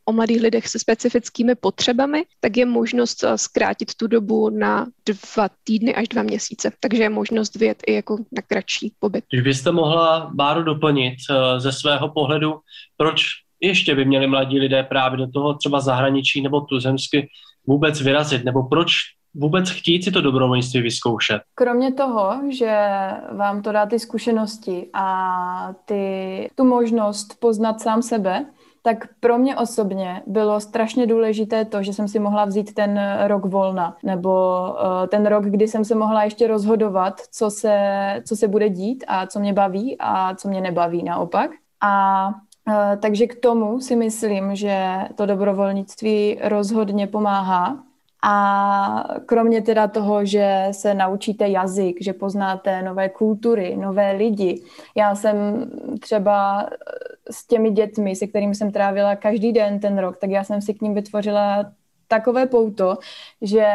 o 0.05 0.11
mladých 0.13 0.41
lidech 0.41 0.67
se 0.67 0.79
specifickými 0.79 1.55
potřebami, 1.55 2.23
tak 2.39 2.57
je 2.57 2.65
možnost 2.65 3.23
eh, 3.23 3.37
zkrátit 3.37 3.95
tu 3.95 4.07
dobu 4.07 4.49
na 4.49 4.87
dva 5.05 5.49
týdny 5.63 5.95
až 5.95 6.07
dva 6.07 6.23
měsíce. 6.23 6.71
Takže 6.79 7.03
je 7.03 7.09
možnost 7.09 7.55
vyjet 7.55 7.83
i 7.87 7.93
jako 7.93 8.17
na 8.17 8.41
kratší 8.47 8.93
pobyt. 8.99 9.23
Když 9.31 9.43
byste 9.43 9.71
mohla 9.71 10.31
Báru 10.33 10.63
doplnit 10.63 11.15
eh, 11.29 11.59
ze 11.59 11.71
svého 11.71 12.09
pohledu, 12.09 12.53
proč 12.97 13.21
ještě 13.59 13.95
by 13.95 14.05
měli 14.05 14.27
mladí 14.27 14.59
lidé 14.59 14.83
právě 14.83 15.17
do 15.17 15.31
toho 15.31 15.53
třeba 15.53 15.79
zahraničí 15.79 16.41
nebo 16.41 16.61
tuzemsky 16.61 17.29
vůbec 17.67 18.01
vyrazit, 18.01 18.45
nebo 18.45 18.63
proč 18.63 18.91
vůbec 19.35 19.69
chtít 19.69 20.03
si 20.03 20.11
to 20.11 20.21
dobrovolnictví 20.21 20.81
vyzkoušet? 20.81 21.41
Kromě 21.55 21.93
toho, 21.93 22.41
že 22.49 22.87
vám 23.31 23.61
to 23.61 23.71
dá 23.71 23.85
ty 23.85 23.99
zkušenosti 23.99 24.89
a 24.93 25.73
ty, 25.85 26.49
tu 26.55 26.63
možnost 26.63 27.39
poznat 27.39 27.81
sám 27.81 28.01
sebe, 28.01 28.45
tak 28.83 29.07
pro 29.19 29.37
mě 29.37 29.55
osobně 29.57 30.23
bylo 30.27 30.59
strašně 30.59 31.07
důležité 31.07 31.65
to, 31.65 31.83
že 31.83 31.93
jsem 31.93 32.07
si 32.07 32.19
mohla 32.19 32.45
vzít 32.45 32.73
ten 32.73 32.99
rok 33.25 33.45
volna, 33.45 33.97
nebo 34.03 34.61
uh, 34.69 35.07
ten 35.07 35.25
rok, 35.25 35.45
kdy 35.45 35.67
jsem 35.67 35.85
se 35.85 35.95
mohla 35.95 36.23
ještě 36.23 36.47
rozhodovat, 36.47 37.21
co 37.31 37.49
se, 37.49 37.75
co 38.27 38.35
se 38.35 38.47
bude 38.47 38.69
dít 38.69 39.03
a 39.07 39.27
co 39.27 39.39
mě 39.39 39.53
baví 39.53 39.95
a 39.99 40.35
co 40.35 40.47
mě 40.47 40.61
nebaví 40.61 41.03
naopak. 41.03 41.51
A 41.81 42.29
Eh, 42.29 42.46
takže 43.01 43.27
k 43.27 43.39
tomu 43.39 43.81
si 43.81 43.95
myslím, 43.95 44.55
že 44.55 44.87
to 45.15 45.25
dobrovolnictví 45.25 46.39
rozhodně 46.43 47.07
pomáhá. 47.07 47.83
A 48.23 49.03
kromě 49.25 49.61
teda 49.61 49.87
toho, 49.87 50.25
že 50.25 50.67
se 50.71 50.93
naučíte 50.93 51.49
jazyk, 51.49 51.97
že 52.01 52.13
poznáte 52.13 52.81
nové 52.81 53.09
kultury, 53.09 53.75
nové 53.75 54.11
lidi. 54.11 54.63
Já 54.95 55.15
jsem 55.15 55.65
třeba 56.01 56.69
s 57.31 57.47
těmi 57.47 57.71
dětmi, 57.71 58.15
se 58.15 58.27
kterými 58.27 58.55
jsem 58.55 58.71
trávila 58.71 59.15
každý 59.15 59.53
den 59.53 59.79
ten 59.79 59.97
rok, 59.97 60.17
tak 60.17 60.29
já 60.29 60.43
jsem 60.43 60.61
si 60.61 60.73
k 60.73 60.81
ním 60.81 60.93
vytvořila 60.93 61.65
takové 62.07 62.45
pouto, 62.45 62.97
že 63.41 63.67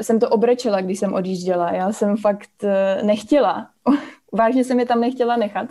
jsem 0.00 0.20
to 0.20 0.28
obrečela, 0.28 0.80
když 0.80 0.98
jsem 0.98 1.14
odjížděla. 1.14 1.72
Já 1.72 1.92
jsem 1.92 2.16
fakt 2.16 2.64
eh, 2.64 3.02
nechtěla. 3.02 3.68
Vážně 4.32 4.64
jsem 4.64 4.80
je 4.80 4.86
tam 4.86 5.00
nechtěla 5.00 5.36
nechat 5.36 5.68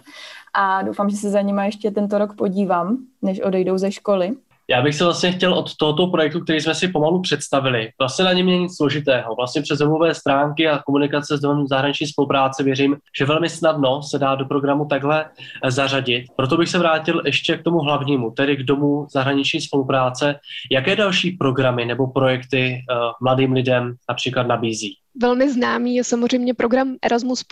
a 0.53 0.81
doufám, 0.81 1.10
že 1.10 1.17
se 1.17 1.29
za 1.29 1.41
nima 1.41 1.65
ještě 1.65 1.91
tento 1.91 2.17
rok 2.17 2.36
podívám, 2.36 2.98
než 3.22 3.41
odejdou 3.41 3.77
ze 3.77 3.91
školy. 3.91 4.31
Já 4.69 4.81
bych 4.81 4.95
se 4.95 5.03
vlastně 5.03 5.31
chtěl 5.31 5.53
od 5.53 5.75
tohoto 5.75 6.07
projektu, 6.07 6.39
který 6.39 6.62
jsme 6.62 6.75
si 6.75 6.88
pomalu 6.88 7.22
představili, 7.22 7.89
vlastně 8.00 8.25
na 8.25 8.33
něm 8.33 8.45
není 8.45 8.60
nic 8.60 8.77
složitého. 8.77 9.36
Vlastně 9.36 9.62
přes 9.62 9.79
webové 9.79 10.13
stránky 10.13 10.67
a 10.67 10.79
komunikace 10.86 11.38
s 11.38 11.41
domem 11.41 11.67
zahraniční 11.67 12.07
spolupráce 12.07 12.63
věřím, 12.63 12.98
že 13.19 13.25
velmi 13.25 13.50
snadno 13.50 14.03
se 14.03 14.19
dá 14.19 14.36
do 14.36 14.45
programu 14.45 14.86
takhle 14.86 15.25
zařadit. 15.67 16.25
Proto 16.36 16.57
bych 16.57 16.69
se 16.69 16.79
vrátil 16.79 17.22
ještě 17.25 17.57
k 17.57 17.63
tomu 17.63 17.79
hlavnímu, 17.79 18.31
tedy 18.31 18.57
k 18.57 18.63
domu 18.63 19.07
zahraniční 19.12 19.62
spolupráce. 19.62 20.39
Jaké 20.72 20.95
další 20.95 21.31
programy 21.31 21.86
nebo 21.86 22.07
projekty 22.07 22.81
uh, 22.91 23.12
mladým 23.22 23.51
lidem 23.51 23.93
například 24.10 24.48
nabízí? 24.48 24.98
Velmi 25.22 25.51
známý 25.51 25.96
je 25.96 26.03
samozřejmě 26.03 26.53
program 26.53 26.96
Erasmus+, 27.01 27.43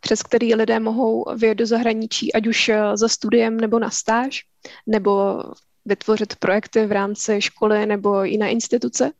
přes 0.00 0.22
který 0.22 0.54
lidé 0.54 0.80
mohou 0.80 1.24
vyjet 1.36 1.58
do 1.58 1.66
zahraničí, 1.66 2.32
ať 2.32 2.46
už 2.46 2.68
eh, 2.68 2.96
za 2.96 3.08
studiem 3.08 3.56
nebo 3.56 3.78
na 3.78 3.90
stáž, 3.90 4.40
nebo 4.86 5.42
vytvořit 5.84 6.36
projekty 6.36 6.86
v 6.86 6.92
rámci 6.92 7.42
školy 7.42 7.86
nebo 7.86 8.24
jiné 8.24 8.50
instituce. 8.50 9.10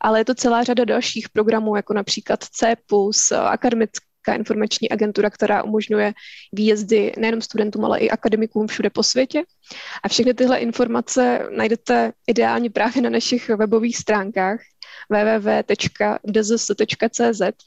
Ale 0.00 0.20
je 0.20 0.24
to 0.24 0.34
celá 0.34 0.62
řada 0.62 0.84
dalších 0.84 1.28
programů, 1.28 1.76
jako 1.76 1.94
například 1.94 2.44
CEPUS, 2.44 3.32
akademická 3.32 4.34
informační 4.34 4.90
agentura, 4.90 5.30
která 5.30 5.62
umožňuje 5.62 6.12
výjezdy 6.52 7.12
nejenom 7.18 7.40
studentům, 7.40 7.84
ale 7.84 7.98
i 7.98 8.10
akademikům 8.10 8.66
všude 8.66 8.90
po 8.90 9.02
světě. 9.02 9.42
A 10.02 10.08
všechny 10.08 10.34
tyhle 10.34 10.58
informace 10.58 11.48
najdete 11.56 12.12
ideálně 12.26 12.70
právě 12.70 13.02
na 13.02 13.10
našich 13.10 13.48
webových 13.48 13.96
stránkách, 13.96 14.60
www.dzs.cz, 15.10 16.62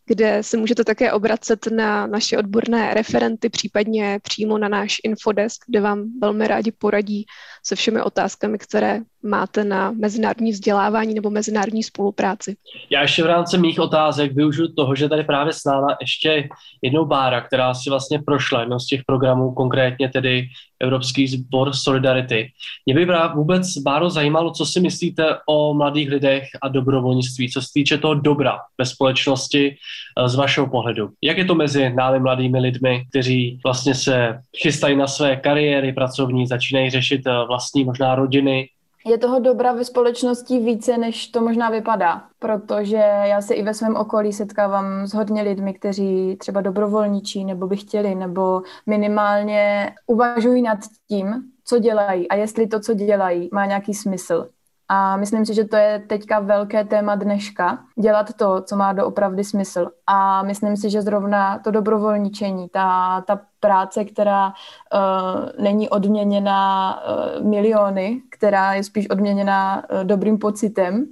kde 0.05 0.43
se 0.43 0.57
můžete 0.57 0.83
také 0.83 1.11
obracet 1.11 1.67
na 1.71 2.07
naše 2.07 2.37
odborné 2.37 2.93
referenty, 2.93 3.49
případně 3.49 4.19
přímo 4.23 4.57
na 4.57 4.67
náš 4.67 4.95
infodesk, 5.03 5.63
kde 5.67 5.81
vám 5.81 6.03
velmi 6.21 6.47
rádi 6.47 6.71
poradí 6.71 7.25
se 7.65 7.75
všemi 7.75 8.01
otázkami, 8.01 8.57
které 8.57 8.99
máte 9.23 9.63
na 9.63 9.91
mezinárodní 9.91 10.51
vzdělávání 10.51 11.13
nebo 11.13 11.29
mezinárodní 11.29 11.83
spolupráci. 11.83 12.55
Já 12.89 13.01
ještě 13.01 13.23
v 13.23 13.25
rámci 13.25 13.57
mých 13.57 13.79
otázek 13.79 14.31
využiju 14.35 14.67
toho, 14.67 14.95
že 14.95 15.09
tady 15.09 15.23
právě 15.23 15.53
s 15.53 15.63
náma 15.65 15.97
ještě 16.01 16.49
jednou 16.81 17.05
Bára, 17.05 17.41
která 17.41 17.73
si 17.73 17.89
vlastně 17.89 18.19
prošla 18.19 18.59
jednou 18.59 18.79
z 18.79 18.87
těch 18.87 19.01
programů, 19.05 19.53
konkrétně 19.53 20.09
tedy 20.09 20.47
Evropský 20.79 21.27
sbor 21.27 21.73
Solidarity. 21.73 22.51
Mě 22.85 22.95
by 22.95 23.07
vůbec, 23.35 23.77
Báro, 23.77 24.09
zajímalo, 24.09 24.51
co 24.51 24.65
si 24.65 24.79
myslíte 24.79 25.23
o 25.49 25.73
mladých 25.73 26.09
lidech 26.09 26.43
a 26.61 26.67
dobrovolnictví, 26.67 27.51
co 27.51 27.61
se 27.61 27.67
týče 27.73 27.97
toho 27.97 28.13
dobra 28.13 28.57
ve 28.77 28.85
společnosti 28.85 29.75
eh, 29.75 30.29
z 30.29 30.35
vašeho 30.35 30.67
pohledu. 30.67 31.09
Jak 31.23 31.37
je 31.37 31.45
to 31.45 31.55
mezi 31.55 31.89
námi 31.89 32.19
mladými 32.19 32.59
lidmi, 32.59 33.03
kteří 33.09 33.59
vlastně 33.63 33.95
se 33.95 34.39
chystají 34.61 34.95
na 34.95 35.07
své 35.07 35.35
kariéry 35.35 35.93
pracovní, 35.93 36.47
začínají 36.47 36.89
řešit 36.89 37.21
eh, 37.27 37.31
vlastní 37.47 37.83
možná 37.83 38.15
rodiny, 38.15 38.69
je 39.07 39.17
toho 39.17 39.39
dobra 39.39 39.71
ve 39.71 39.85
společnosti 39.85 40.59
více, 40.59 40.97
než 40.97 41.27
to 41.27 41.41
možná 41.41 41.69
vypadá, 41.69 42.23
protože 42.39 42.97
já 43.23 43.41
se 43.41 43.53
i 43.53 43.63
ve 43.63 43.73
svém 43.73 43.95
okolí 43.95 44.33
setkávám 44.33 45.07
s 45.07 45.13
hodně 45.13 45.41
lidmi, 45.41 45.73
kteří 45.73 46.35
třeba 46.39 46.61
dobrovolničí 46.61 47.45
nebo 47.45 47.67
by 47.67 47.77
chtěli, 47.77 48.15
nebo 48.15 48.61
minimálně 48.85 49.95
uvažují 50.07 50.61
nad 50.61 50.79
tím, 51.07 51.43
co 51.63 51.79
dělají 51.79 52.29
a 52.29 52.35
jestli 52.35 52.67
to, 52.67 52.79
co 52.79 52.93
dělají, 52.93 53.49
má 53.51 53.65
nějaký 53.65 53.93
smysl. 53.93 54.49
A 54.89 55.17
myslím 55.17 55.45
si, 55.45 55.53
že 55.53 55.65
to 55.65 55.75
je 55.75 56.03
teďka 56.07 56.39
velké 56.39 56.83
téma 56.83 57.15
dneška, 57.15 57.79
dělat 58.01 58.33
to, 58.33 58.61
co 58.61 58.75
má 58.75 58.93
doopravdy 58.93 59.43
smysl. 59.43 59.89
A 60.07 60.43
myslím 60.43 60.77
si, 60.77 60.89
že 60.89 61.01
zrovna 61.01 61.59
to 61.59 61.71
dobrovolničení, 61.71 62.69
ta, 62.69 63.21
ta 63.21 63.41
práce, 63.59 64.05
která 64.05 64.47
uh, 64.47 65.63
není 65.63 65.89
odměněna 65.89 66.93
uh, 67.39 67.45
miliony, 67.45 68.21
která 68.29 68.73
je 68.73 68.83
spíš 68.83 69.09
odměněna 69.09 69.83
uh, 69.91 70.03
dobrým 70.03 70.37
pocitem, 70.37 71.05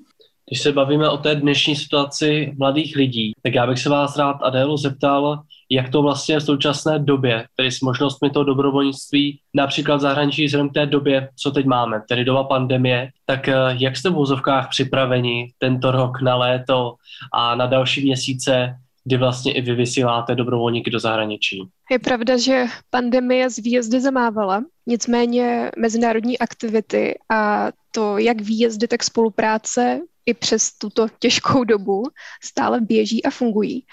když 0.49 0.61
se 0.61 0.71
bavíme 0.71 1.09
o 1.09 1.17
té 1.17 1.35
dnešní 1.35 1.75
situaci 1.75 2.53
mladých 2.57 2.95
lidí, 2.95 3.33
tak 3.43 3.53
já 3.53 3.67
bych 3.67 3.79
se 3.79 3.89
vás 3.89 4.17
rád, 4.17 4.37
Adélo, 4.41 4.77
zeptal, 4.77 5.41
jak 5.69 5.89
to 5.89 6.01
vlastně 6.01 6.39
v 6.39 6.43
současné 6.43 6.99
době, 6.99 7.45
tedy 7.55 7.71
s 7.71 7.81
možnostmi 7.81 8.29
toho 8.29 8.43
dobrovolnictví, 8.43 9.39
například 9.53 9.95
v 9.95 9.99
zahraničí 9.99 10.45
vzhledem 10.45 10.69
k 10.69 10.73
té 10.73 10.85
době, 10.85 11.29
co 11.35 11.51
teď 11.51 11.65
máme, 11.65 12.01
tedy 12.09 12.25
doba 12.25 12.43
pandemie, 12.43 13.09
tak 13.25 13.47
eh, 13.47 13.55
jak 13.77 13.97
jste 13.97 14.09
v 14.09 14.13
vozovkách 14.13 14.69
připraveni 14.69 15.51
tento 15.57 15.91
rok 15.91 16.21
na 16.21 16.35
léto 16.35 16.93
a 17.33 17.55
na 17.55 17.65
další 17.65 18.03
měsíce, 18.03 18.75
kdy 19.05 19.17
vlastně 19.17 19.53
i 19.53 19.61
vy 19.61 19.75
vysíláte 19.75 20.35
dobrovolníky 20.35 20.91
do 20.91 20.99
zahraničí? 20.99 21.61
Je 21.91 21.99
pravda, 21.99 22.37
že 22.37 22.65
pandemie 22.89 23.49
z 23.49 23.57
výjezdy 23.57 24.01
zamávala, 24.01 24.63
nicméně 24.87 25.71
mezinárodní 25.77 26.39
aktivity 26.39 27.15
a 27.29 27.71
to 27.91 28.17
jak 28.17 28.41
výjezdy, 28.41 28.87
tak 28.87 29.03
spolupráce 29.03 30.01
i 30.25 30.33
přes 30.33 30.77
tuto 30.77 31.07
těžkou 31.19 31.63
dobu 31.63 32.03
stále 32.43 32.81
běží 32.81 33.23
a 33.23 33.29
fungují. 33.29 33.85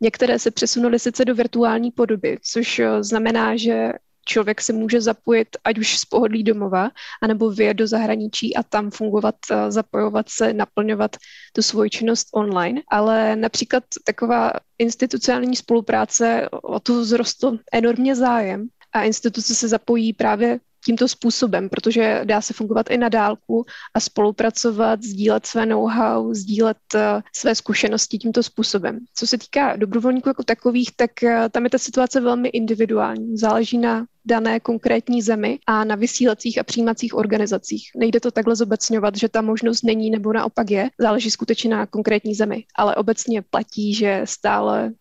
Některé 0.00 0.38
se 0.38 0.50
přesunuly 0.50 0.98
sice 0.98 1.24
do 1.24 1.34
virtuální 1.34 1.90
podoby, 1.90 2.38
což 2.42 2.78
eh, 2.78 3.02
znamená, 3.02 3.56
že 3.56 3.92
člověk 4.30 4.60
se 4.60 4.72
může 4.72 5.00
zapojit 5.00 5.48
ať 5.64 5.78
už 5.78 5.98
z 5.98 6.04
pohodlí 6.04 6.42
domova, 6.42 6.90
anebo 7.22 7.50
vyjet 7.50 7.76
do 7.76 7.86
zahraničí 7.86 8.56
a 8.56 8.62
tam 8.62 8.90
fungovat, 8.90 9.34
eh, 9.50 9.70
zapojovat 9.70 10.26
se, 10.28 10.52
naplňovat 10.52 11.16
tu 11.52 11.62
svoji 11.62 11.90
činnost 11.90 12.28
online. 12.34 12.82
Ale 12.90 13.36
například 13.36 13.84
taková 14.06 14.52
institucionální 14.78 15.56
spolupráce, 15.56 16.48
o 16.62 16.80
to 16.80 17.02
vzrostl 17.02 17.58
enormně 17.72 18.14
zájem 18.16 18.68
a 18.92 19.02
instituce 19.02 19.54
se 19.54 19.68
zapojí 19.68 20.12
právě 20.12 20.60
tímto 20.84 21.08
způsobem, 21.08 21.68
protože 21.68 22.20
dá 22.24 22.40
se 22.40 22.54
fungovat 22.54 22.90
i 22.90 22.96
na 22.96 23.08
dálku 23.08 23.66
a 23.94 24.00
spolupracovat, 24.00 25.02
sdílet 25.02 25.46
své 25.46 25.66
know-how, 25.66 26.34
sdílet 26.34 26.76
uh, 26.94 27.00
své 27.36 27.54
zkušenosti 27.54 28.18
tímto 28.18 28.42
způsobem. 28.42 28.98
Co 29.14 29.26
se 29.26 29.38
týká 29.38 29.76
dobrovolníků 29.76 30.28
jako 30.28 30.42
takových, 30.44 30.90
tak 30.96 31.10
uh, 31.22 31.30
tam 31.50 31.64
je 31.64 31.70
ta 31.70 31.78
situace 31.78 32.20
velmi 32.20 32.48
individuální. 32.48 33.36
Záleží 33.36 33.78
na 33.78 34.06
dané 34.24 34.60
konkrétní 34.60 35.22
zemi 35.22 35.58
a 35.66 35.84
na 35.84 35.94
vysílacích 35.94 36.58
a 36.58 36.62
přijímacích 36.62 37.14
organizacích. 37.14 37.90
Nejde 37.96 38.20
to 38.20 38.30
takhle 38.30 38.56
zobecňovat, 38.56 39.16
že 39.16 39.28
ta 39.28 39.42
možnost 39.42 39.82
není 39.82 40.10
nebo 40.10 40.32
naopak 40.32 40.70
je. 40.70 40.90
Záleží 40.98 41.30
skutečně 41.30 41.70
na 41.70 41.86
konkrétní 41.86 42.34
zemi. 42.34 42.64
Ale 42.76 42.96
obecně 42.96 43.42
platí, 43.42 43.94
že 43.94 44.20
stále 44.24 44.92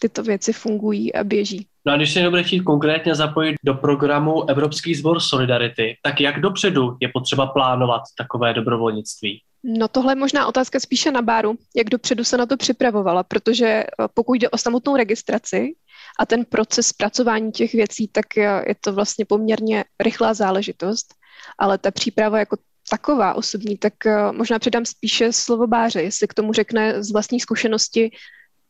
tyto 0.00 0.22
věci 0.22 0.52
fungují 0.52 1.14
a 1.14 1.24
běží. 1.24 1.66
No 1.86 1.92
a 1.92 1.96
když 1.96 2.12
se 2.12 2.18
někdo 2.18 2.30
bude 2.30 2.42
chtít 2.42 2.60
konkrétně 2.60 3.14
zapojit 3.14 3.56
do 3.64 3.74
programu 3.74 4.50
Evropský 4.50 4.94
sbor 4.94 5.20
Solidarity, 5.20 5.96
tak 6.02 6.20
jak 6.20 6.40
dopředu 6.40 6.96
je 7.00 7.08
potřeba 7.14 7.46
plánovat 7.46 8.02
takové 8.18 8.54
dobrovolnictví? 8.54 9.42
No 9.64 9.88
tohle 9.88 10.12
je 10.12 10.16
možná 10.16 10.46
otázka 10.46 10.80
spíše 10.80 11.10
na 11.10 11.22
Báru, 11.22 11.54
jak 11.76 11.90
dopředu 11.90 12.24
se 12.24 12.36
na 12.36 12.46
to 12.46 12.56
připravovala, 12.56 13.22
protože 13.22 13.66
eh, 13.66 13.86
pokud 14.14 14.34
jde 14.34 14.50
o 14.50 14.58
samotnou 14.58 14.96
registraci 14.96 15.74
a 16.18 16.26
ten 16.26 16.44
proces 16.44 16.86
zpracování 16.86 17.52
těch 17.52 17.72
věcí, 17.72 18.08
tak 18.08 18.36
je 18.36 18.74
to 18.80 18.92
vlastně 18.92 19.24
poměrně 19.24 19.84
rychlá 20.00 20.34
záležitost, 20.34 21.14
ale 21.58 21.78
ta 21.78 21.90
příprava 21.90 22.38
jako 22.38 22.56
taková 22.90 23.34
osobní, 23.34 23.78
tak 23.78 24.06
eh, 24.06 24.32
možná 24.32 24.58
předám 24.58 24.84
spíše 24.84 25.32
slovo 25.32 25.66
Báře, 25.66 26.02
jestli 26.02 26.28
k 26.28 26.34
tomu 26.34 26.52
řekne 26.52 27.02
z 27.02 27.12
vlastní 27.12 27.40
zkušenosti, 27.40 28.10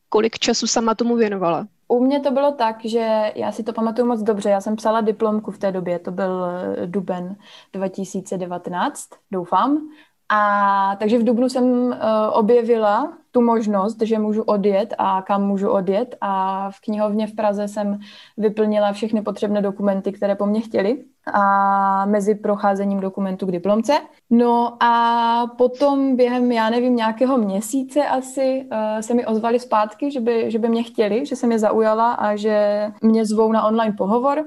kolik 0.09 0.39
času 0.39 0.67
sama 0.67 0.95
tomu 0.95 1.17
věnovala. 1.17 1.67
U 1.89 2.05
mě 2.05 2.21
to 2.21 2.31
bylo 2.31 2.53
tak, 2.53 2.85
že 2.85 3.33
já 3.35 3.53
si 3.53 3.63
to 3.63 3.73
pamatuju 3.73 4.09
moc 4.09 4.23
dobře. 4.23 4.51
Já 4.51 4.61
jsem 4.61 4.77
psala 4.77 5.01
diplomku 5.01 5.51
v 5.51 5.59
té 5.59 5.73
době, 5.73 5.99
to 5.99 6.11
byl 6.11 6.45
eh, 6.45 6.87
duben 6.87 7.37
2019, 7.73 9.09
doufám. 9.31 9.91
A 10.33 10.97
takže 10.99 11.19
v 11.19 11.25
Dubnu 11.25 11.49
jsem 11.49 11.65
uh, 11.65 11.95
objevila 12.33 13.13
tu 13.31 13.41
možnost, 13.41 14.03
že 14.03 14.19
můžu 14.19 14.43
odjet 14.43 14.95
a 14.99 15.23
kam 15.23 15.47
můžu 15.47 15.71
odjet. 15.71 16.17
A 16.21 16.71
v 16.71 16.81
knihovně 16.81 17.27
v 17.27 17.35
Praze 17.35 17.69
jsem 17.69 17.99
vyplnila 18.37 18.93
všechny 18.93 19.23
potřebné 19.23 19.63
dokumenty, 19.63 20.13
které 20.13 20.35
po 20.35 20.47
mně 20.47 20.61
chtěli. 20.61 21.05
A 21.33 22.07
mezi 22.07 22.35
procházením 22.35 23.01
dokumentu 23.01 23.47
k 23.47 23.53
diplomce. 23.53 23.93
No 24.31 24.83
a 24.83 25.47
potom 25.59 26.17
během, 26.17 26.53
já 26.53 26.71
nevím, 26.71 26.97
nějakého 26.97 27.39
měsíce 27.39 28.07
asi 28.07 28.67
uh, 28.73 29.01
se 29.01 29.15
mi 29.15 29.27
ozvali 29.27 29.61
zpátky, 29.61 30.11
že 30.11 30.21
by, 30.21 30.51
že 30.51 30.59
by 30.59 30.69
mě 30.69 30.83
chtěli, 30.83 31.27
že 31.27 31.37
jsem 31.37 31.53
je 31.53 31.59
zaujala 31.59 32.13
a 32.13 32.37
že 32.37 32.87
mě 33.03 33.27
zvou 33.27 33.53
na 33.53 33.67
online 33.67 33.95
pohovor, 33.99 34.45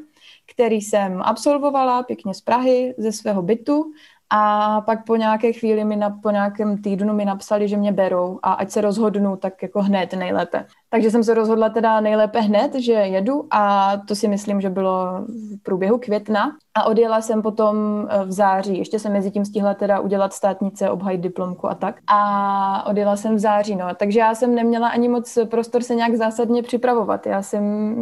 který 0.53 0.81
jsem 0.81 1.21
absolvovala 1.21 2.03
pěkně 2.03 2.33
z 2.33 2.41
Prahy, 2.41 2.95
ze 2.97 3.11
svého 3.11 3.41
bytu 3.41 3.91
a 4.35 4.81
pak 4.81 5.05
po 5.05 5.15
nějaké 5.15 5.53
chvíli 5.53 5.83
mi 5.83 5.95
na, 5.95 6.09
po 6.09 6.31
nějakém 6.31 6.81
týdnu 6.81 7.13
mi 7.13 7.25
napsali, 7.25 7.67
že 7.67 7.77
mě 7.77 7.91
berou 7.91 8.39
a 8.43 8.53
ať 8.53 8.69
se 8.71 8.81
rozhodnu, 8.81 9.35
tak 9.35 9.61
jako 9.61 9.81
hned 9.81 10.13
nejlépe. 10.13 10.65
Takže 10.89 11.11
jsem 11.11 11.23
se 11.23 11.33
rozhodla 11.33 11.69
teda 11.69 11.99
nejlépe 11.99 12.39
hned, 12.39 12.75
že 12.75 12.93
jedu 12.93 13.47
a 13.51 13.93
to 14.07 14.15
si 14.15 14.27
myslím, 14.27 14.61
že 14.61 14.69
bylo 14.69 15.25
v 15.27 15.63
průběhu 15.63 15.97
května 15.97 16.51
a 16.73 16.83
odjela 16.83 17.21
jsem 17.21 17.41
potom 17.41 17.75
eh, 18.09 18.25
v 18.25 18.31
září. 18.31 18.77
Ještě 18.77 18.99
jsem 18.99 19.13
mezi 19.13 19.31
tím 19.31 19.45
stihla 19.45 19.73
teda 19.73 19.99
udělat 19.99 20.33
státnice, 20.33 20.89
obhajit 20.89 21.21
diplomku 21.21 21.69
a 21.69 21.75
tak. 21.75 21.99
A 22.07 22.85
odjela 22.89 23.15
jsem 23.15 23.35
v 23.35 23.39
září, 23.39 23.75
no. 23.75 23.85
Takže 23.97 24.19
já 24.19 24.35
jsem 24.35 24.55
neměla 24.55 24.87
ani 24.87 25.09
moc 25.09 25.37
prostor 25.49 25.83
se 25.83 25.95
nějak 25.95 26.15
zásadně 26.15 26.63
připravovat. 26.63 27.25
Já 27.25 27.41
jsem 27.41 27.95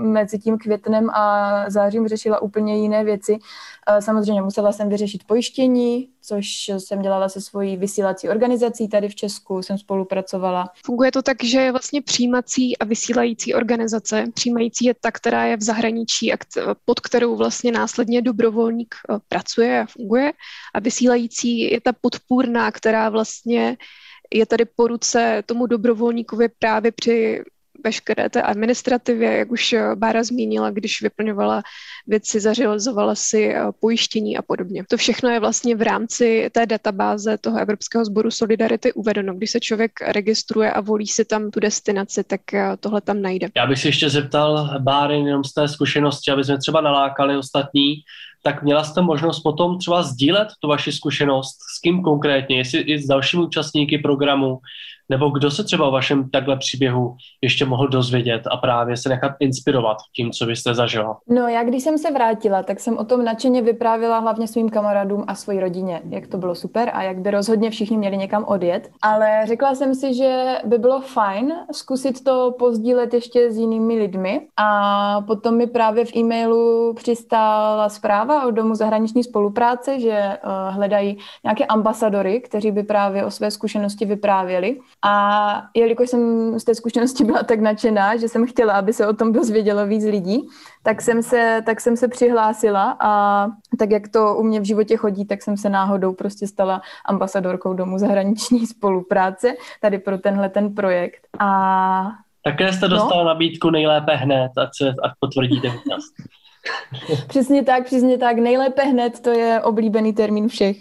mezi 0.00 0.38
tím 0.38 0.58
květnem 0.58 1.10
a 1.10 1.64
zářím 1.70 2.08
řešila 2.08 2.42
úplně 2.42 2.78
jiné 2.78 3.04
věci. 3.04 3.38
Samozřejmě 4.00 4.42
musela 4.42 4.72
jsem 4.72 4.88
vyřešit 4.88 5.24
pojištění, 5.26 6.08
což 6.22 6.70
jsem 6.78 7.02
dělala 7.02 7.28
se 7.28 7.40
svojí 7.40 7.76
vysílací 7.76 8.28
organizací 8.28 8.88
tady 8.88 9.08
v 9.08 9.14
Česku, 9.14 9.62
jsem 9.62 9.78
spolupracovala. 9.78 10.70
Funguje 10.84 11.12
to 11.12 11.22
tak, 11.22 11.44
že 11.44 11.60
je 11.60 11.72
vlastně 11.72 12.02
přijímací 12.02 12.78
a 12.78 12.84
vysílající 12.84 13.54
organizace. 13.54 14.24
Přijímající 14.34 14.84
je 14.84 14.94
ta, 15.00 15.10
která 15.10 15.44
je 15.44 15.56
v 15.56 15.62
zahraničí 15.62 16.32
a 16.32 16.36
pod 16.84 17.00
kterou 17.00 17.36
vlastně 17.36 17.72
následně 17.72 18.22
dobrovolník 18.22 18.94
e, 18.94 19.18
pracuje 19.28 19.80
a 19.80 19.86
funguje. 19.86 20.32
A 20.74 20.80
vysílající 20.80 21.60
je 21.60 21.80
ta 21.80 21.92
podpůrná, 22.00 22.72
která 22.72 23.08
vlastně 23.08 23.76
je 24.34 24.46
tady 24.46 24.64
po 24.64 24.86
ruce 24.86 25.42
tomu 25.46 25.66
dobrovolníkovi 25.66 26.48
právě 26.58 26.92
při 26.92 27.42
veškeré 27.84 28.30
té 28.30 28.42
administrativě, 28.42 29.32
jak 29.32 29.50
už 29.52 29.72
eh, 29.72 29.94
Bára 29.94 30.22
zmínila, 30.22 30.70
když 30.70 31.02
vyplňovala 31.02 31.62
věci, 32.06 32.40
zařizovala 32.40 33.14
si 33.14 33.54
eh, 33.54 33.62
pojištění 33.80 34.36
a 34.36 34.42
podobně. 34.42 34.84
To 34.88 34.96
všechno 34.96 35.28
je 35.30 35.40
vlastně 35.40 35.76
v 35.76 35.82
rámci 35.82 36.50
té 36.52 36.66
databáze 36.66 37.38
toho 37.38 37.58
Evropského 37.58 38.04
sboru 38.04 38.30
Solidarity 38.30 38.92
uvedeno. 38.92 39.34
Když 39.34 39.50
se 39.50 39.60
člověk 39.60 39.92
registruje 40.06 40.72
a 40.72 40.80
volí 40.80 41.06
si 41.06 41.24
tam 41.24 41.50
tu 41.50 41.60
destinaci, 41.60 42.24
tak 42.24 42.54
eh, 42.54 42.76
tohle 42.80 43.00
tam 43.00 43.22
najde. 43.22 43.48
Já 43.56 43.66
bych 43.66 43.78
si 43.78 43.88
ještě 43.88 44.10
zeptal 44.10 44.78
Báry 44.78 45.16
jenom 45.16 45.44
z 45.44 45.54
té 45.54 45.68
zkušenosti, 45.68 46.30
aby 46.30 46.44
jsme 46.44 46.58
třeba 46.58 46.80
nalákali 46.80 47.36
ostatní, 47.36 47.94
tak 48.42 48.62
měla 48.62 48.84
jste 48.84 49.02
možnost 49.02 49.40
potom 49.40 49.78
třeba 49.78 50.02
sdílet 50.02 50.48
tu 50.60 50.68
vaši 50.68 50.92
zkušenost 50.92 51.56
s 51.76 51.80
kým 51.80 52.02
konkrétně, 52.02 52.56
jestli 52.56 52.78
i 52.78 52.98
s 52.98 53.06
dalšími 53.06 53.42
účastníky 53.42 53.98
programu, 53.98 54.58
nebo 55.10 55.28
kdo 55.28 55.50
se 55.50 55.64
třeba 55.64 55.88
o 55.88 55.90
vašem 55.90 56.30
takhle 56.30 56.56
příběhu 56.56 57.16
ještě 57.42 57.64
mohl 57.64 57.88
dozvědět 57.88 58.42
a 58.50 58.56
právě 58.56 58.96
se 58.96 59.08
nechat 59.08 59.32
inspirovat 59.40 59.96
tím, 60.16 60.30
co 60.30 60.46
vy 60.46 60.56
jste 60.56 60.74
zažila? 60.74 61.18
No 61.28 61.48
já 61.48 61.64
když 61.64 61.82
jsem 61.82 61.98
se 61.98 62.10
vrátila, 62.10 62.62
tak 62.62 62.80
jsem 62.80 62.98
o 62.98 63.04
tom 63.04 63.24
nadšeně 63.24 63.62
vyprávila 63.62 64.18
hlavně 64.18 64.46
svým 64.46 64.70
kamarádům 64.70 65.24
a 65.26 65.34
svojí 65.34 65.60
rodině, 65.60 66.00
jak 66.10 66.26
to 66.26 66.38
bylo 66.38 66.54
super 66.54 66.90
a 66.94 67.02
jak 67.02 67.18
by 67.18 67.30
rozhodně 67.30 67.70
všichni 67.70 67.96
měli 67.96 68.16
někam 68.16 68.44
odjet. 68.44 68.90
Ale 69.02 69.42
řekla 69.46 69.74
jsem 69.74 69.94
si, 69.94 70.14
že 70.14 70.58
by 70.64 70.78
bylo 70.78 71.00
fajn 71.00 71.52
zkusit 71.72 72.24
to 72.24 72.54
pozdílet 72.58 73.14
ještě 73.14 73.52
s 73.52 73.56
jinými 73.56 73.98
lidmi 73.98 74.40
a 74.56 75.20
potom 75.20 75.56
mi 75.56 75.66
právě 75.66 76.04
v 76.04 76.16
e-mailu 76.16 76.94
přistála 76.94 77.88
zpráva 77.88 78.29
o 78.46 78.50
Domu 78.50 78.74
zahraniční 78.74 79.24
spolupráce, 79.24 80.00
že 80.00 80.38
uh, 80.44 80.74
hledají 80.74 81.18
nějaké 81.44 81.64
ambasadory, 81.64 82.40
kteří 82.40 82.70
by 82.70 82.82
právě 82.82 83.24
o 83.24 83.30
své 83.30 83.50
zkušenosti 83.50 84.04
vyprávěli. 84.04 84.78
A 85.02 85.62
jelikož 85.74 86.10
jsem 86.10 86.58
z 86.58 86.64
té 86.64 86.74
zkušenosti 86.74 87.24
byla 87.24 87.42
tak 87.42 87.60
nadšená, 87.60 88.16
že 88.16 88.28
jsem 88.28 88.46
chtěla, 88.46 88.74
aby 88.74 88.92
se 88.92 89.06
o 89.06 89.12
tom 89.12 89.32
dozvědělo 89.32 89.86
víc 89.86 90.04
lidí, 90.04 90.48
tak 90.82 91.02
jsem 91.02 91.22
se, 91.22 91.62
tak 91.66 91.80
jsem 91.80 91.96
se 91.96 92.08
přihlásila 92.08 92.96
a 93.00 93.46
tak, 93.78 93.90
jak 93.90 94.08
to 94.08 94.34
u 94.34 94.42
mě 94.42 94.60
v 94.60 94.64
životě 94.64 94.96
chodí, 94.96 95.24
tak 95.26 95.42
jsem 95.42 95.56
se 95.56 95.68
náhodou 95.68 96.12
prostě 96.12 96.46
stala 96.46 96.80
ambasadorkou 97.06 97.74
Domu 97.74 97.98
zahraniční 97.98 98.66
spolupráce 98.66 99.54
tady 99.80 99.98
pro 99.98 100.18
tenhle 100.18 100.48
ten 100.48 100.74
projekt. 100.74 101.26
A 101.38 102.02
také 102.44 102.72
jste 102.72 102.88
dostala 102.88 103.22
no? 103.22 103.28
nabídku 103.28 103.70
nejlépe 103.70 104.16
hned, 104.16 104.50
ať, 104.56 104.68
se, 104.76 104.88
ať 104.88 105.12
potvrdíte 105.20 105.68
účast. 105.68 106.14
přesně 107.28 107.62
tak, 107.62 107.84
přesně 107.84 108.18
tak. 108.18 108.38
Nejlépe 108.38 108.82
hned, 108.82 109.20
to 109.20 109.30
je 109.30 109.62
oblíbený 109.62 110.12
termín 110.12 110.48
všech. 110.48 110.76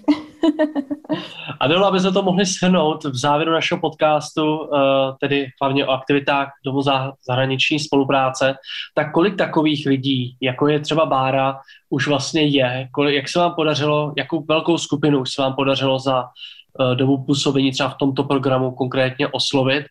Adelo, 1.59 1.85
aby 1.85 1.99
se 1.99 2.11
to 2.11 2.23
mohli 2.23 2.45
shrnout 2.45 3.03
v 3.03 3.19
závěru 3.19 3.51
našeho 3.51 3.81
podcastu, 3.81 4.69
eh, 4.73 4.77
tedy 5.19 5.47
hlavně 5.61 5.85
o 5.85 5.91
aktivitách 5.91 6.51
Domu 6.65 6.81
zahraniční 7.27 7.79
spolupráce, 7.79 8.55
tak 8.95 9.11
kolik 9.11 9.37
takových 9.37 9.85
lidí, 9.85 10.37
jako 10.41 10.67
je 10.67 10.79
třeba 10.79 11.05
Bára, 11.05 11.59
už 11.89 12.07
vlastně 12.07 12.41
je? 12.41 12.87
Kolik, 12.91 13.15
jak 13.15 13.29
se 13.29 13.39
vám 13.39 13.55
podařilo, 13.55 14.13
jakou 14.17 14.45
velkou 14.45 14.77
skupinu 14.77 15.25
se 15.25 15.41
vám 15.41 15.53
podařilo 15.55 15.99
za 15.99 16.23
eh, 16.23 16.95
dobu 16.95 17.23
působení 17.23 17.71
třeba 17.71 17.89
v 17.89 17.97
tomto 17.97 18.23
programu 18.23 18.71
konkrétně 18.71 19.27
oslovit 19.27 19.85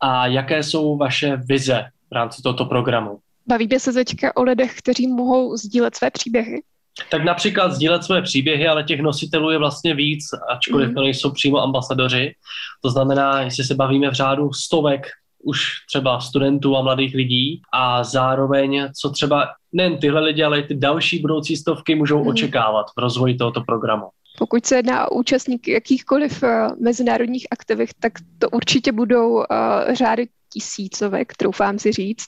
a 0.00 0.26
jaké 0.26 0.62
jsou 0.62 0.96
vaše 0.96 1.36
vize 1.36 1.84
v 2.10 2.14
rámci 2.14 2.42
tohoto 2.42 2.64
programu. 2.64 3.18
Bavíme 3.48 3.80
se 3.80 3.92
teďka 3.92 4.36
o 4.36 4.42
lidech, 4.42 4.78
kteří 4.78 5.06
mohou 5.06 5.56
sdílet 5.56 5.96
své 5.96 6.10
příběhy. 6.10 6.62
Tak 7.10 7.24
například 7.24 7.72
sdílet 7.72 8.04
své 8.04 8.22
příběhy, 8.22 8.68
ale 8.68 8.84
těch 8.84 9.00
nositelů 9.00 9.50
je 9.50 9.58
vlastně 9.58 9.94
víc, 9.94 10.24
ačkoliv 10.48 10.88
mm. 10.88 10.94
to 10.94 11.00
nejsou 11.00 11.30
přímo 11.30 11.62
ambasadoři. 11.62 12.34
To 12.82 12.90
znamená, 12.90 13.40
jestli 13.40 13.64
se 13.64 13.74
bavíme 13.74 14.10
v 14.10 14.14
řádu 14.14 14.52
stovek 14.52 15.06
už 15.44 15.66
třeba 15.88 16.20
studentů 16.20 16.76
a 16.76 16.82
mladých 16.82 17.14
lidí 17.14 17.62
a 17.72 18.04
zároveň, 18.04 18.88
co 19.00 19.10
třeba 19.10 19.48
nejen 19.72 19.98
tyhle 19.98 20.20
lidi, 20.20 20.42
ale 20.42 20.60
i 20.60 20.62
ty 20.62 20.74
další 20.74 21.18
budoucí 21.18 21.56
stovky 21.56 21.94
můžou 21.94 22.22
mm. 22.22 22.26
očekávat 22.26 22.86
v 22.96 23.00
rozvoji 23.00 23.34
tohoto 23.34 23.60
programu. 23.60 24.06
Pokud 24.38 24.66
se 24.66 24.76
jedná 24.76 25.12
o 25.12 25.14
účastníky 25.14 25.72
jakýchkoliv 25.72 26.42
uh, 26.42 26.48
mezinárodních 26.82 27.46
aktivit, 27.50 27.90
tak 28.00 28.12
to 28.38 28.50
určitě 28.50 28.92
budou 28.92 29.32
uh, 29.34 29.44
řády 29.92 30.28
tisícovek, 30.52 31.36
troufám 31.36 31.78
si 31.78 31.92
říct. 31.92 32.26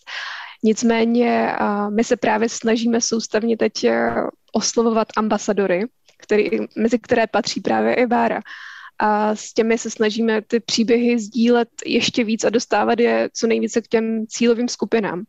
Nicméně 0.63 1.53
my 1.91 2.05
se 2.05 2.17
právě 2.17 2.49
snažíme 2.49 3.01
soustavně 3.01 3.57
teď 3.57 3.85
uh, 3.85 4.29
oslovovat 4.53 5.09
ambasadory, 5.17 5.87
který, 6.19 6.51
mezi 6.77 6.99
které 6.99 7.27
patří 7.27 7.61
právě 7.61 7.95
i 7.95 8.07
Bára. 8.07 8.41
A 8.99 9.35
s 9.35 9.53
těmi 9.53 9.79
se 9.79 9.91
snažíme 9.91 10.43
ty 10.43 10.61
příběhy 10.61 11.19
sdílet 11.19 11.69
ještě 11.87 12.25
víc 12.25 12.45
a 12.45 12.51
dostávat 12.51 13.01
je 13.01 13.31
co 13.33 13.47
nejvíce 13.47 13.83
k 13.83 13.89
těm 13.89 14.27
cílovým 14.27 14.69
skupinám. 14.69 15.25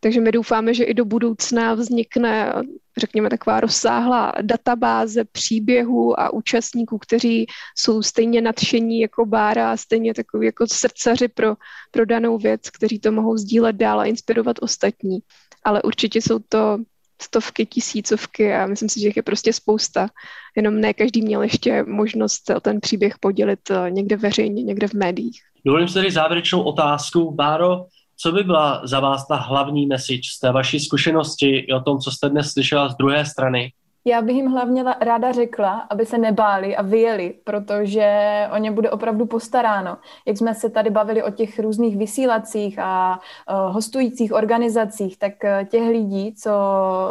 Takže 0.00 0.20
my 0.20 0.32
doufáme, 0.32 0.74
že 0.74 0.84
i 0.84 0.94
do 0.94 1.04
budoucna 1.04 1.74
vznikne, 1.74 2.52
řekněme, 2.96 3.30
taková 3.30 3.60
rozsáhlá 3.60 4.32
databáze 4.42 5.24
příběhů 5.24 6.20
a 6.20 6.32
účastníků, 6.32 6.98
kteří 6.98 7.46
jsou 7.76 8.02
stejně 8.02 8.40
nadšení 8.40 9.00
jako 9.00 9.26
Bára 9.26 9.76
stejně 9.76 10.14
takový 10.14 10.46
jako 10.46 10.66
srdcaři 10.66 11.28
pro, 11.28 11.54
pro 11.90 12.06
danou 12.06 12.38
věc, 12.38 12.70
kteří 12.70 12.98
to 12.98 13.12
mohou 13.12 13.36
sdílet 13.36 13.76
dál 13.76 14.00
a 14.00 14.04
inspirovat 14.04 14.56
ostatní. 14.60 15.18
Ale 15.64 15.82
určitě 15.82 16.22
jsou 16.22 16.38
to 16.48 16.78
stovky, 17.22 17.66
tisícovky 17.66 18.54
a 18.54 18.66
myslím 18.66 18.88
si, 18.88 19.00
že 19.00 19.08
jich 19.08 19.16
je 19.16 19.22
prostě 19.22 19.52
spousta. 19.52 20.08
Jenom 20.56 20.80
ne 20.80 20.94
každý 20.94 21.22
měl 21.22 21.42
ještě 21.42 21.82
možnost 21.82 22.50
o 22.50 22.60
ten 22.60 22.80
příběh 22.80 23.14
podělit 23.20 23.70
eh, 23.70 23.90
někde 23.90 24.16
veřejně, 24.16 24.62
někde 24.62 24.88
v 24.88 24.94
médiích. 24.94 25.40
Dovolím 25.64 25.88
si 25.88 25.94
tady 25.94 26.10
závěrečnou 26.10 26.62
otázku. 26.62 27.30
Báro, 27.30 27.86
co 28.20 28.32
by 28.32 28.42
byla 28.42 28.80
za 28.84 29.00
vás 29.00 29.26
ta 29.26 29.36
hlavní 29.36 29.86
message 29.86 30.28
z 30.36 30.40
té 30.40 30.52
vaší 30.52 30.80
zkušenosti 30.80 31.56
i 31.58 31.72
o 31.72 31.80
tom, 31.80 31.98
co 31.98 32.10
jste 32.10 32.28
dnes 32.28 32.52
slyšela 32.52 32.88
z 32.88 32.96
druhé 32.96 33.24
strany? 33.24 33.72
Já 34.04 34.22
bych 34.22 34.36
jim 34.36 34.46
hlavně 34.46 34.84
ráda 35.00 35.32
řekla, 35.32 35.86
aby 35.90 36.06
se 36.06 36.18
nebáli 36.18 36.76
a 36.76 36.82
vyjeli, 36.82 37.34
protože 37.44 38.10
o 38.52 38.58
ně 38.58 38.70
bude 38.70 38.90
opravdu 38.90 39.26
postaráno. 39.26 39.96
Jak 40.26 40.36
jsme 40.36 40.54
se 40.54 40.70
tady 40.70 40.90
bavili 40.90 41.22
o 41.22 41.30
těch 41.30 41.58
různých 41.58 41.96
vysílacích 41.96 42.78
a 42.78 43.20
uh, 43.50 43.74
hostujících 43.74 44.32
organizacích, 44.32 45.18
tak 45.18 45.32
uh, 45.44 45.68
těch 45.68 45.88
lidí, 45.88 46.34
co 46.34 46.52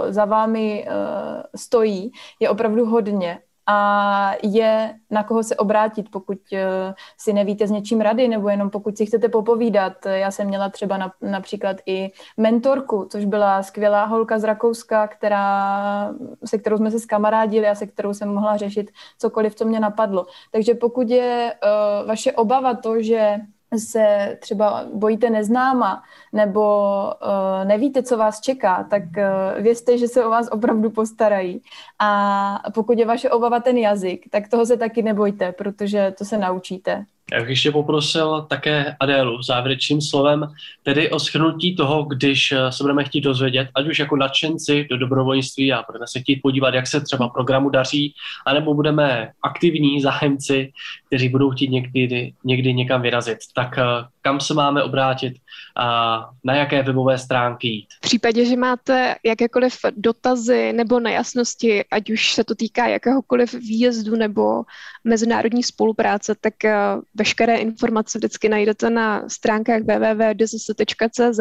za 0.09 0.25
vámi 0.25 0.87
uh, 0.87 1.43
stojí, 1.55 2.11
je 2.39 2.49
opravdu 2.49 2.85
hodně 2.85 3.39
a 3.67 4.31
je 4.43 4.95
na 5.11 5.23
koho 5.23 5.43
se 5.43 5.55
obrátit, 5.55 6.11
pokud 6.11 6.37
eh, 6.53 6.93
si 7.17 7.33
nevíte 7.33 7.67
s 7.67 7.71
něčím 7.71 8.01
rady, 8.01 8.27
nebo 8.27 8.49
jenom 8.49 8.69
pokud 8.69 8.97
si 8.97 9.05
chcete 9.05 9.29
popovídat. 9.29 10.05
Já 10.05 10.31
jsem 10.31 10.47
měla 10.47 10.69
třeba 10.69 10.97
na, 10.97 11.11
například 11.21 11.77
i 11.85 12.11
mentorku, 12.37 13.07
což 13.11 13.25
byla 13.25 13.63
skvělá 13.63 14.05
holka 14.05 14.39
z 14.39 14.43
Rakouska, 14.43 15.07
která, 15.07 16.13
se 16.45 16.57
kterou 16.57 16.77
jsme 16.77 16.91
se 16.91 16.99
skamarádili 16.99 17.67
a 17.67 17.75
se 17.75 17.87
kterou 17.87 18.13
jsem 18.13 18.29
mohla 18.29 18.57
řešit 18.57 18.91
cokoliv, 19.17 19.55
co 19.55 19.65
mě 19.65 19.79
napadlo. 19.79 20.25
Takže 20.51 20.73
pokud 20.73 21.09
je 21.09 21.53
uh, 21.63 22.07
vaše 22.07 22.31
obava 22.31 22.73
to, 22.73 23.01
že 23.01 23.37
se 23.77 24.37
třeba 24.41 24.85
bojíte 24.93 25.29
neznáma 25.29 26.03
nebo 26.33 26.61
uh, 27.05 27.67
nevíte, 27.67 28.03
co 28.03 28.17
vás 28.17 28.41
čeká, 28.41 28.83
tak 28.89 29.03
uh, 29.03 29.63
vězte, 29.63 29.97
že 29.97 30.07
se 30.07 30.25
o 30.25 30.29
vás 30.29 30.47
opravdu 30.51 30.89
postarají. 30.89 31.61
A 31.99 32.71
pokud 32.73 32.99
je 32.99 33.05
vaše 33.05 33.29
obava 33.29 33.59
ten 33.59 33.77
jazyk, 33.77 34.25
tak 34.29 34.47
toho 34.47 34.65
se 34.65 34.77
taky 34.77 35.01
nebojte, 35.01 35.51
protože 35.51 36.13
to 36.17 36.25
se 36.25 36.37
naučíte. 36.37 37.05
Já 37.33 37.39
bych 37.39 37.49
ještě 37.49 37.71
poprosil 37.71 38.45
také 38.49 38.95
Adélu 38.99 39.41
závěrečným 39.43 40.01
slovem, 40.01 40.53
tedy 40.83 41.09
o 41.09 41.19
schrnutí 41.19 41.75
toho, 41.75 42.03
když 42.03 42.51
eh, 42.51 42.71
se 42.71 42.83
budeme 42.83 43.03
chtít 43.03 43.21
dozvědět, 43.21 43.69
ať 43.75 43.87
už 43.87 43.99
jako 43.99 44.15
nadšenci 44.15 44.87
do 44.89 44.97
dobrovolnictví 44.97 45.73
a 45.73 45.83
budeme 45.87 46.07
se 46.07 46.19
chtít 46.19 46.39
podívat, 46.43 46.73
jak 46.73 46.87
se 46.87 47.01
třeba 47.01 47.29
programu 47.29 47.69
daří, 47.69 48.13
anebo 48.45 48.73
budeme 48.73 49.31
aktivní 49.43 50.01
zájemci, 50.01 50.71
kteří 51.07 51.29
budou 51.29 51.51
chtít 51.51 51.69
někdy, 51.69 52.33
někdy 52.43 52.73
někam 52.73 53.01
vyrazit. 53.01 53.37
Tak 53.55 53.77
eh, 53.77 53.83
kam 54.21 54.39
se 54.39 54.53
máme 54.53 54.83
obrátit 54.83 55.33
a 55.77 56.29
na 56.43 56.55
jaké 56.55 56.83
webové 56.83 57.17
stránky 57.17 57.67
jít. 57.67 57.87
V 57.97 58.01
případě, 58.01 58.45
že 58.45 58.55
máte 58.55 59.15
jakékoliv 59.25 59.75
dotazy 59.97 60.73
nebo 60.73 60.99
nejasnosti, 60.99 61.85
ať 61.91 62.09
už 62.09 62.33
se 62.33 62.43
to 62.43 62.55
týká 62.55 62.87
jakéhokoliv 62.87 63.53
výjezdu 63.53 64.15
nebo 64.15 64.63
mezinárodní 65.03 65.63
spolupráce, 65.63 66.35
tak 66.41 66.65
eh, 66.65 66.75
veškeré 67.17 67.57
informace 67.57 68.17
vždycky 68.17 68.49
najdete 68.49 68.89
na 68.89 69.29
stránkách 69.29 69.81
www.dss.cz, 69.81 71.39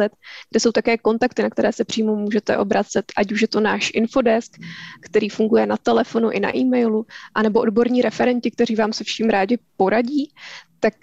kde 0.49 0.59
jsou 0.59 0.71
také 0.71 0.97
kontakty, 0.97 1.43
na 1.43 1.49
které 1.49 1.73
se 1.73 1.85
přímo 1.85 2.15
můžete 2.15 2.57
obracet, 2.57 3.05
ať 3.17 3.31
už 3.31 3.41
je 3.41 3.47
to 3.47 3.59
náš 3.59 3.91
infodesk, 3.93 4.57
který 5.01 5.29
funguje 5.29 5.65
na 5.65 5.77
telefonu 5.77 6.29
i 6.29 6.39
na 6.39 6.57
e-mailu, 6.57 7.05
anebo 7.35 7.59
odborní 7.59 8.01
referenti, 8.01 8.51
kteří 8.51 8.75
vám 8.75 8.93
se 8.93 9.03
vším 9.03 9.29
rádi 9.29 9.59
poradí, 9.77 10.33
tak 10.79 10.93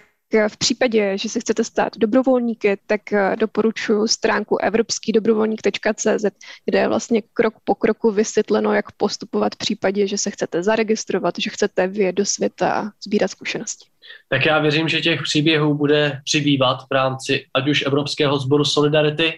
v 0.47 0.57
případě, 0.57 1.17
že 1.17 1.29
se 1.29 1.39
chcete 1.39 1.63
stát 1.63 1.97
dobrovolníky, 1.97 2.77
tak 2.87 3.13
eh, 3.13 3.35
doporučuji 3.39 4.07
stránku 4.07 4.57
evropskýdobrovolník.cz, 4.57 6.25
kde 6.65 6.79
je 6.79 6.87
vlastně 6.87 7.21
krok 7.33 7.53
po 7.63 7.75
kroku 7.75 8.11
vysvětleno, 8.11 8.73
jak 8.73 8.91
postupovat 8.91 9.55
v 9.55 9.57
případě, 9.57 10.07
že 10.07 10.17
se 10.17 10.31
chcete 10.31 10.63
zaregistrovat, 10.63 11.35
že 11.39 11.49
chcete 11.49 11.87
vyjet 11.87 12.15
do 12.15 12.25
světa 12.25 12.73
a 12.73 12.91
sbírat 13.05 13.31
zkušenosti. 13.31 13.94
Tak 14.29 14.45
já 14.45 14.59
věřím, 14.59 14.89
že 14.89 15.01
těch 15.01 15.21
příběhů 15.21 15.77
bude 15.77 16.21
přibývat 16.23 16.77
v 16.81 16.93
rámci 16.93 17.45
ať 17.53 17.67
už 17.67 17.85
Evropského 17.85 18.39
sboru 18.39 18.65
Solidarity, 18.65 19.33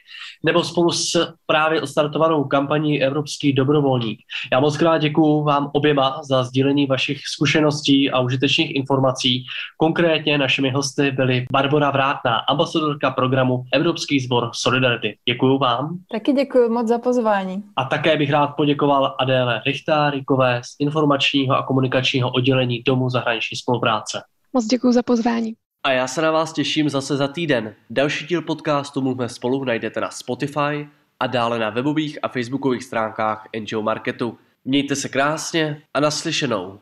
nebo 0.46 0.64
spolu 0.64 0.92
s 0.92 1.34
právě 1.46 1.82
odstartovanou 1.82 2.44
kampaní 2.44 3.04
Evropský 3.04 3.54
dobrovolník. 3.54 4.20
Já 4.52 4.60
moc 4.60 4.78
krát 4.78 4.98
děkuji 4.98 5.44
vám 5.44 5.72
oběma 5.74 6.22
za 6.24 6.44
sdílení 6.44 6.86
vašich 6.86 7.20
zkušeností 7.36 8.12
a 8.12 8.20
užitečných 8.20 8.76
informací. 8.76 9.46
Konkrétně 9.78 10.38
našimi 10.38 10.70
hosty 10.72 11.12
byly 11.12 11.46
Barbara 11.52 11.92
Vrátná, 11.92 12.38
ambasadorka 12.38 13.12
programu 13.12 13.64
Evropský 13.74 14.20
sbor 14.20 14.50
Solidarity. 14.54 15.18
Děkuji 15.30 15.58
vám. 15.58 15.98
Taky 16.12 16.34
děkuji 16.34 16.70
moc 16.70 16.88
za 16.88 16.98
pozvání. 16.98 17.64
A 17.76 17.84
také 17.84 18.18
bych 18.18 18.32
rád 18.32 18.48
poděkoval 18.48 19.16
Adéle 19.20 19.62
Richtárikové 19.66 20.62
z 20.64 20.76
informačního 20.80 21.56
a 21.56 21.64
komunikačního 21.64 22.32
oddělení 22.32 22.84
Domu 22.84 23.10
zahraniční 23.10 23.58
spolupráce. 23.58 24.22
Moc 24.54 24.66
děkuji 24.66 24.92
za 24.92 25.04
pozvání. 25.04 25.54
A 25.84 25.92
já 25.92 26.08
se 26.08 26.22
na 26.22 26.32
vás 26.32 26.54
těším 26.54 26.90
zase 26.90 27.18
za 27.18 27.28
týden. 27.28 27.76
Další 27.90 28.26
díl 28.26 28.42
podcastu 28.42 29.02
Mluvme 29.02 29.30
spolu 29.30 29.64
najdete 29.64 30.02
na 30.02 30.12
Spotify 30.12 30.90
a 31.20 31.28
dále 31.28 31.60
na 31.60 31.70
webových 31.70 32.20
a 32.24 32.28
facebookových 32.28 32.84
stránkách 32.84 33.48
NGO 33.60 33.82
Marketu. 33.82 34.38
Mějte 34.66 34.96
se 34.96 35.10
krásně 35.10 35.82
a 35.94 36.00
naslyšenou. 36.00 36.80